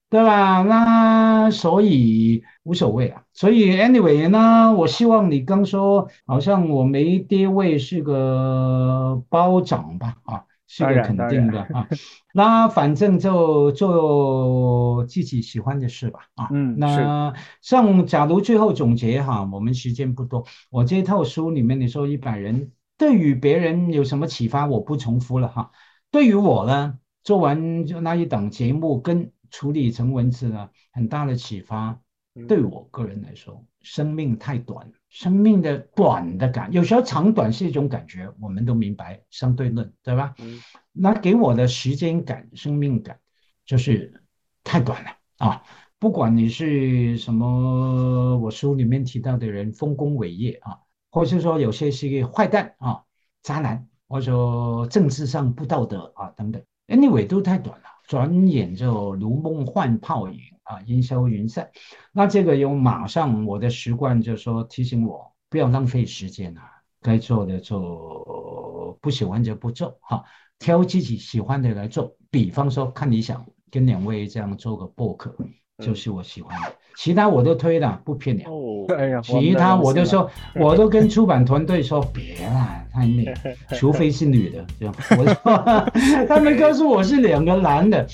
[0.09, 0.63] 对吧？
[0.63, 3.23] 那所以无所谓啊。
[3.35, 10.15] 所以 anyway 呢，我希望你刚说好像我没爹位是个包长吧？
[10.25, 11.89] 啊，是个肯定的啊。
[12.33, 16.21] 那反正就做自己喜欢的事吧。
[16.37, 25.71] 啊，嗯那像假如最后总结哈，我们时间不多，我这套书里面你说一百人对于别人有什么启发，我不重复了哈。
[26.11, 31.99] 对于我呢，做完就那一档节目跟处理成文字呢，很大的启发。
[32.47, 40.35] 对我个人来说，生命太短，生命的短的感，有时候长短是一种感觉，我们都明白相对论，对吧？
[40.41, 40.61] 嗯
[40.93, 43.19] 那给我的时间感、生命感
[43.65, 44.23] 就是
[44.63, 45.63] 太短了啊！
[45.99, 50.81] 不管你是什么，我书里面提到的人丰功伟业啊，
[51.11, 53.03] 或是说有些是个坏蛋啊、
[53.43, 61.71] 渣男，或者说政治上不道德啊等等，anyway 都太短了，转眼就如梦幻泡影啊，烟消云散。
[62.13, 66.63] 那这个有马上我的习惯就说提醒我不要浪费时间啊，
[67.01, 70.25] 该做的做，不喜欢就不做哈、
[70.59, 72.17] 挑自己喜欢的来做。
[72.31, 75.37] 比方说看你想，跟两位这样做个博客，
[75.85, 78.43] 就是我喜欢的，其他我都推了，不骗你。
[78.45, 83.35] 哦，哎呀，其他我都说，我都跟出版团队说别啦，太累，
[83.75, 84.95] 除非是女的，这样。
[85.11, 85.85] 我说，
[86.27, 88.07] 他们告诉我是两个男的，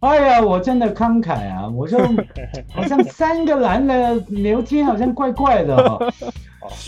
[0.00, 1.98] 哎呀，我真的慷慨啊，我说
[2.74, 6.12] 好像三个男的聊天好像怪怪的哦。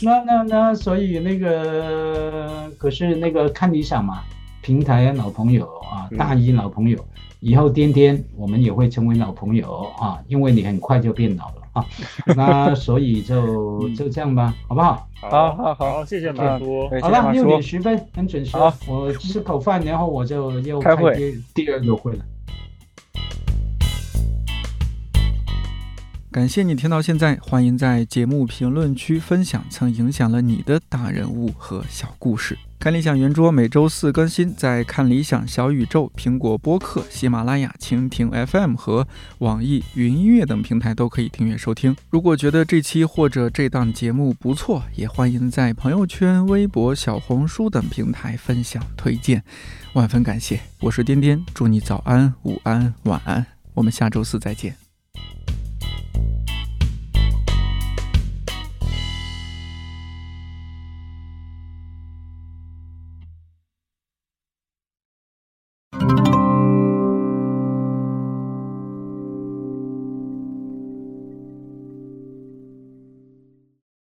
[0.03, 4.23] 那那那，所以那个可是那个看理想嘛，
[4.61, 6.99] 平台老朋友啊，大一老朋友，
[7.41, 11.87] 以后天天我们也会成为老朋友啊，因为你很快就变老了啊。
[12.35, 15.09] 那 所以就就这样吧，好不好？
[15.21, 16.89] 好好好，谢谢马叔。
[17.01, 18.57] 好了，六点十分很准时。
[18.89, 21.15] 我吃口饭，然后我就 又开会
[21.55, 22.25] 第第二个会了。
[26.31, 32.59] 感谢你听到现在，欢迎在节目评论区分享曾影响了你的大人物和小故事。
[32.81, 39.07] 看理想圆桌每周四更新，在看理想小宇宙、苹果播客、喜马拉雅、蜻蜓 FM 和
[39.39, 41.97] 网易云音乐等平台都可以订阅收听。
[42.09, 49.43] 如果觉得这期或者这档节目不错，也欢迎在朋友圈、微博、小红书等平台分享推荐，
[49.95, 50.61] 万分感谢。
[50.81, 54.88] 我是颠颠，祝你早安、午安、晚安，我们下周四再见。